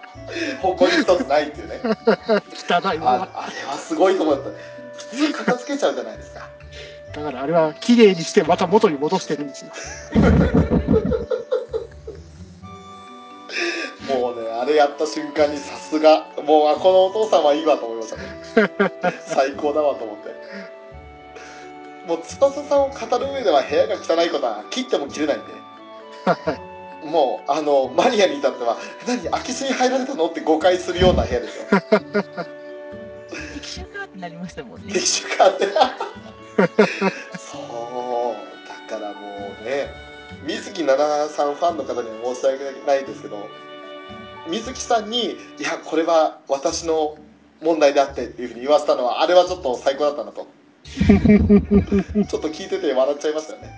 [0.60, 1.80] 誇り一つないっていうね。
[2.68, 3.12] 汚いまま。
[3.34, 4.50] ああれはすごいと思った。
[4.96, 6.48] 普通片付けちゃうじゃないですか。
[7.14, 9.70] だからあれは綺麗にしてまた元に戻してるんですよ。
[14.08, 16.26] もうねあれやった瞬間にさすが。
[16.44, 18.22] もうあこのお父さんはいいわと思いましたね。
[19.26, 20.35] 最高だわと思って
[22.06, 25.46] もう翼さんを語る上では部屋が汚いことは切っても切れないんで
[27.10, 28.76] もうあのマニアに至っては
[29.06, 31.64] 「何空き巣に入られたの?」って誤解するような部屋ですよ
[34.04, 34.92] ってなりましたもんね。
[35.50, 35.66] って
[37.38, 39.90] そうだからもうね
[40.44, 43.46] 水木奈々さんファンの方には申し訳ないですけど
[44.48, 47.16] 水木さんに「いやこれは私の
[47.60, 50.46] 問題であって」っていうふうに言わせたのはあれはちょっと最高だったなと
[52.26, 53.68] ちょっと聞いてて笑っちゃいましたよね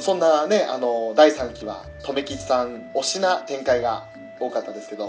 [0.00, 4.04] そんなねあの第3期は留吉さん推しな展開が
[4.38, 5.06] 多かったですけど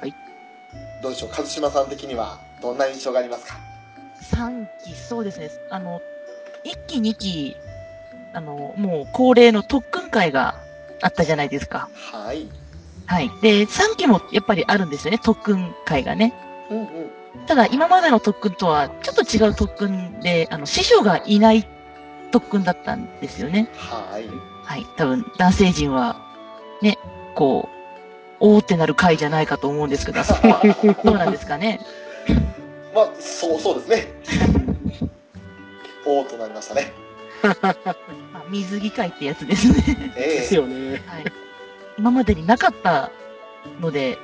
[0.00, 0.14] はい
[1.02, 1.30] どうでしょう？
[1.30, 3.58] 一島さん的にはどんな印象がありますか
[4.32, 5.50] ？3期、そうですね。
[5.70, 6.00] あの、
[6.64, 7.56] 1期、2期、
[8.32, 10.56] あの、もう恒例の特訓会が
[11.00, 11.88] あったじゃないですか。
[12.12, 12.48] はい
[13.06, 13.30] はい。
[13.40, 16.32] で、3期もやっぱりあるんですよね、特訓会がね。
[16.70, 16.86] うんうん
[17.46, 21.66] ただ、今までの特訓とはちょっと違う特訓で、あの、師匠がいない
[22.32, 23.68] 特訓だったんですよね。
[23.74, 24.26] はい
[24.64, 24.86] はい。
[24.96, 26.20] 多分、男性陣は、
[26.82, 26.98] ね、
[27.34, 27.76] こう、
[28.40, 30.74] おーってなる回じゃないかと思うんですけど、あ そこは
[31.04, 31.80] どうなんですかね。
[32.94, 34.06] まあそうそうですね
[36.06, 36.94] おーとなりましたね
[37.42, 37.50] ま
[38.32, 40.12] あ、水着会ってやつですね。
[40.16, 41.02] えですえよね。
[41.06, 41.24] はい。
[41.98, 43.10] 今までになかった
[43.80, 44.18] ので、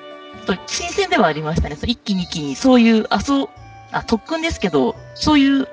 [0.47, 1.77] と新鮮ではありましたね。
[1.77, 3.49] そう一期二期にそういう、あ、そう、
[3.93, 5.69] あ、特訓ですけど、そういう、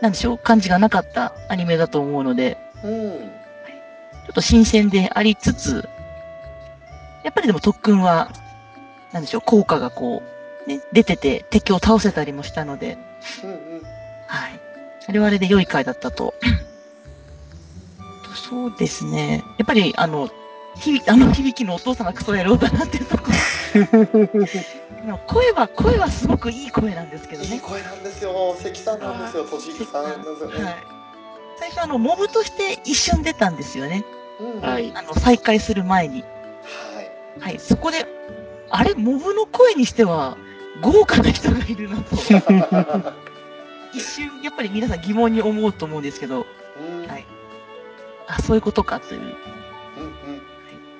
[0.00, 3.36] なんでしょう、感じがなかったアニメだと思うので、うん
[4.26, 5.88] ちょっと新鮮でありつつ、
[7.22, 8.30] やっぱりでも特訓は、
[9.12, 10.22] なんでしょう、効果がこ
[10.66, 12.98] う、ね、出てて敵を倒せたりもしたので、
[13.44, 13.82] うんうん
[14.26, 14.60] はい。
[15.08, 16.34] あれはあれで良い回だったと。
[18.34, 19.44] そうですね。
[19.58, 20.28] やっぱり、あの、
[20.80, 23.32] 響あの響きのお父さんがクソ野郎だなっていうところ。
[25.06, 27.54] まあ声は、声はすごくいい声なんですけどね。
[27.54, 28.56] いい声なんですよ。
[28.58, 29.44] 関さんなんですよ。
[29.44, 30.76] 俊之さんなんですよね、はい。
[31.58, 34.04] 最初、あの、モブとして一瞬出たんですよね。
[34.40, 34.60] うん。
[34.60, 34.92] はい。
[34.94, 36.22] あの、再会する前に。
[36.22, 37.40] はい。
[37.40, 37.58] はい。
[37.58, 38.06] そこで、
[38.70, 40.36] あれ、モブの声にしては、
[40.82, 42.16] 豪華な人がいるなと。
[43.94, 46.46] 一瞬、やっぱり皆さん疑問に思うと思うんですけど、
[46.78, 47.06] うん。
[47.08, 47.24] はい。
[48.26, 49.36] あ、そういうことかという、うんうん。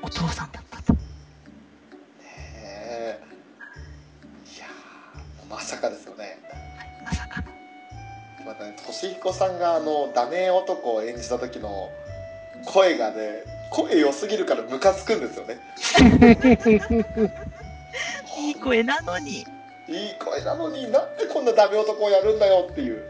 [0.02, 0.60] お父さんだ
[5.66, 6.38] さかですよね
[7.04, 7.48] まさかの。
[8.46, 11.90] またね俊彦さんがあのダメ男を演じた時の
[12.64, 15.58] 声がね声良すぎるからムカつくんですよね
[18.38, 19.44] いい声なのに。
[19.88, 23.04] いい声なのになんでこんなダメ男をやるんだよっていう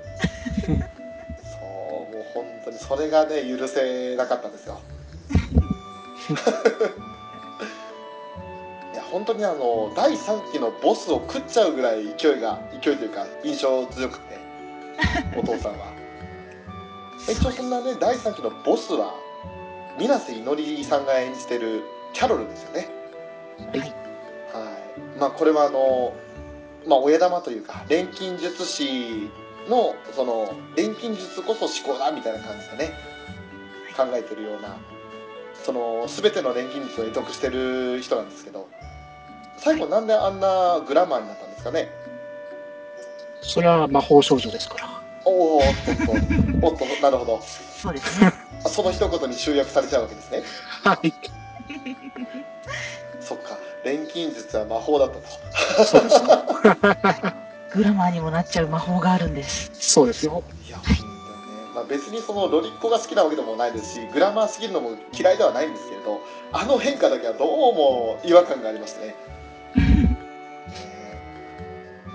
[0.63, 4.79] そうもう本当にそれがね許せなかったんですよ
[9.17, 14.37] 本当にあの第3期のボスを食っちゃうぐらい勢いが勢いというか印象強くて
[15.35, 15.87] お父さんは。
[17.27, 19.15] 一応そんなね第3期のボスは
[19.99, 22.89] 水瀬いのりさんが演じてるキャロルですよね。
[23.73, 23.79] はい。
[23.81, 23.91] はい。
[25.19, 26.13] まあこれはあの
[26.87, 29.31] まあ親玉というか錬金術師
[29.67, 32.93] のその錬金術こそ思考だみたいな感じでね
[33.97, 34.77] 考えてるような
[35.65, 38.69] その全ての錬金術を会得してる人なんですけど
[39.57, 41.89] 最後なんであんなグラマーになったんですかね
[43.41, 44.89] それは魔法少女ですから。
[45.25, 48.33] おーおっとっとおっとなるほどそうですね。
[48.65, 50.43] あその一言に集約されちゃうわけですね
[50.85, 51.13] はい。
[53.21, 55.19] そっか錬金術は魔法だった
[55.79, 56.29] とそうですね。
[57.75, 59.71] グラマーにもなっちゃう魔法があるんです。
[59.75, 60.43] そうですよ。
[60.67, 61.09] いや本当にね、
[61.75, 66.21] まあ、別にそのロリッコが好きなわけでもないですしグラマーすぎるのも嫌いではないんですけれど
[66.53, 69.15] あの変化だけはどうも違和感がありましたねね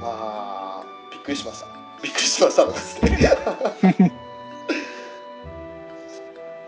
[0.01, 1.67] まあびっくりしました。
[2.01, 3.19] びっくりしましたのですね。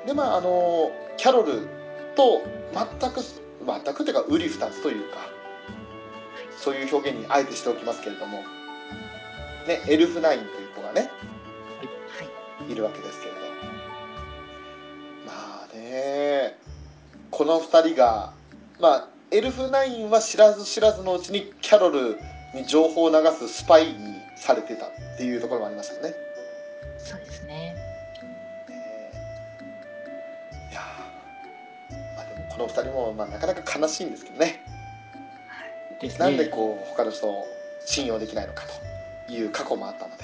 [0.05, 1.67] でまああのキャロル
[2.15, 3.21] と全く
[3.65, 5.17] 全くっていうかウリ二つというか
[6.57, 8.43] そういう表現にあえてしておきますけれども
[9.67, 12.71] ねエルフナインという子がねはい。
[12.71, 13.39] いるわけですけれど
[15.25, 16.59] まあね
[17.31, 18.33] この2人が
[18.79, 22.19] まあエルフナインは知らず知らずのうちにキャロル
[22.53, 26.15] に情報を流すスパイにされてたっていうところもありましたよね。
[26.97, 27.75] そうですね。
[30.71, 34.61] いやーまあでもこの2人も、まあ、なかなか悲しいんですけどね
[36.01, 36.19] ですね。
[36.19, 37.45] なんでこう他の人を
[37.85, 38.63] 信用できないのか
[39.27, 40.23] という過去もあったので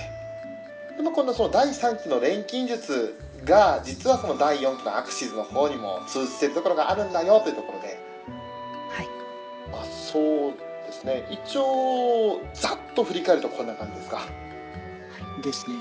[0.97, 7.99] でも今度その第3期の錬金術が実はその第4期のアクシズの方にも通じてるところがあるんだよというところで
[8.91, 9.07] はい。
[9.71, 10.53] まあそう
[10.99, 14.21] ですね一応ざっと振り返るとこんな感じですか、
[15.41, 15.75] ですね。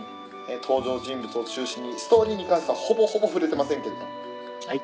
[0.48, 4.00] えー登場人物を中心にストーリーに関してはほぼほぼ触れてませんけれど
[4.66, 4.78] はい。
[4.78, 4.82] は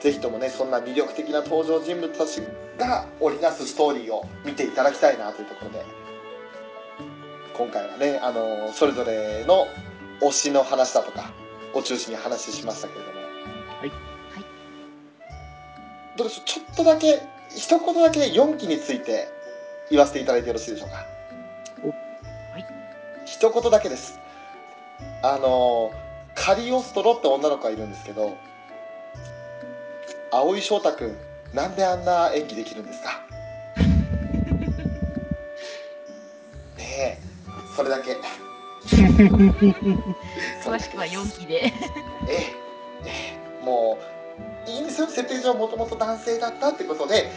[0.00, 2.40] い、ぜひともねそんな魅力的な登場人物たち
[2.78, 5.84] が織りなすストーリーを見ていただきたいなというところで。
[7.56, 9.66] 今回はねあのそれぞれの
[10.20, 11.30] 推しの話だとか
[11.74, 13.20] を中心に話しましたけれども。
[13.20, 13.26] は
[13.84, 13.98] いはい。
[16.16, 16.44] どうでしょう？
[16.46, 17.20] ちょっとだけ
[17.56, 19.28] 一言だけ4期について
[19.90, 20.96] 言わせていただいてよろしいでしょうか？
[20.96, 21.02] は
[22.58, 22.66] い。
[23.26, 24.18] 一言だけです。
[25.22, 25.92] あの
[26.34, 28.36] カリオストロって女の子がいるんですけど
[30.30, 31.16] 蒼井翔太君
[31.52, 33.20] なんであんな演技できるんですか？
[36.76, 37.18] ねえ
[37.76, 38.16] それだけ。
[40.64, 41.54] 詳しくは4期で。
[41.56, 41.72] ええ
[43.06, 43.10] え
[43.62, 44.04] えもう
[44.66, 47.30] いいんですよ設定上もともと男性だったってことで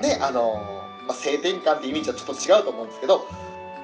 [0.00, 3.26] ねあの、まあ、性転換って意味じゃちょっと違うと思うんですけど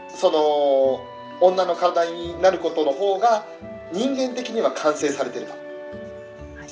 [0.08, 3.46] その女の体になることの方が
[3.92, 5.60] 人間的には完成されてると。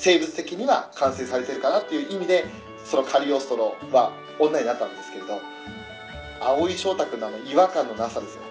[0.01, 2.45] 生物的には完成されてるかなっていう意味で
[2.85, 5.41] そのカリオストロは女になったんですけれど
[6.39, 8.43] 蒼井翔太君のあの違和感のなさですよ。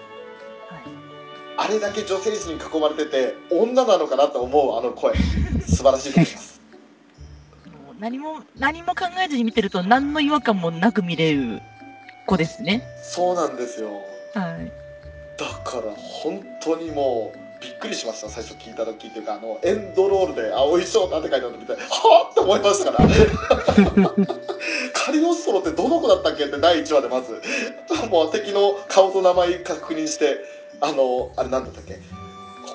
[1.56, 5.14] あれだけ女性陣に囲まれてて女なのかなと思うあの声。
[5.66, 6.57] 素晴らしいと思います
[7.98, 11.60] 何も、何も考えずに見てると何の違和感もなく見れる
[12.26, 12.82] 子ですね。
[13.02, 14.02] そうなんですよ。
[14.34, 14.72] はい。
[15.36, 18.28] だから本当にもうびっくりしました。
[18.28, 21.78] 最初聞いた時っていうかあのエンドロールで「青い翔太」って書いてあるの見ては
[22.28, 23.08] あって思いましたから。
[24.92, 27.40] カリオストロってどの子だったっけって第1話でまず。
[28.10, 30.38] もう敵の顔と名前確認して
[30.80, 31.98] あのあれなんだったっけ？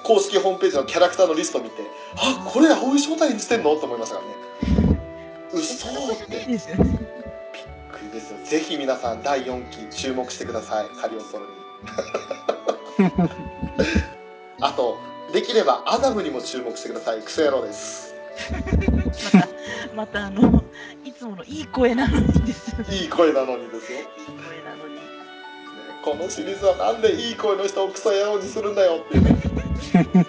[0.03, 1.76] 公式ホームページのキャラクターのリスト見て
[2.17, 3.76] あこれ青い翔太演じてんの？
[3.78, 4.34] と思いましたからね
[5.54, 6.41] 嘘って。
[6.41, 6.84] いいですよね。
[6.84, 6.99] びっ
[7.91, 8.38] くりですよ。
[8.43, 10.88] ぜひ皆さん第4期注目してください。
[10.99, 11.51] カリオストロに。
[14.62, 14.97] あと
[15.34, 17.22] できればアダムにも注目してください。
[17.22, 18.14] クソ野郎です。
[19.32, 19.47] また、
[19.95, 20.64] またあの、
[21.06, 22.86] いつものいい声なのにですよね。
[22.95, 24.93] いい声なのにですよ、ね、いい声なのに。
[26.04, 30.26] このシリーズはなんでいい声の人をクソ野郎にするんだよっていうね。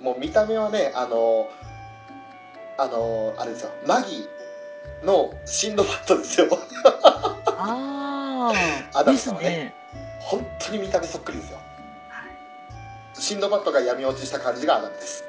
[0.00, 1.50] もう見た目はねあの
[2.78, 3.70] あのあれですよ。
[3.84, 4.28] マギ
[5.02, 6.46] のシンドバッドですよ。
[7.46, 8.52] あ
[8.94, 9.38] アあ、ですね。
[9.40, 9.74] ね。
[10.20, 11.58] 本当に見た目そっくりですよ。
[13.14, 15.24] シンドバッドが闇落ちした感じがアダムです。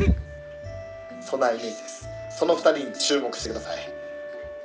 [1.20, 2.08] そんなイメージです。
[2.30, 3.78] その2人に注目してください。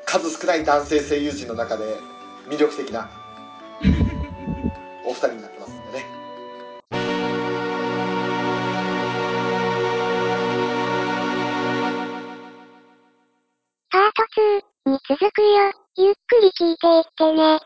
[0.05, 1.83] 数少ない男性声優陣の中で
[2.47, 3.09] 魅力的な
[5.05, 5.60] お二人になってます
[13.91, 14.23] パート
[14.87, 15.73] 2に続くよ。
[15.97, 17.59] ゆっくり聞いていってね。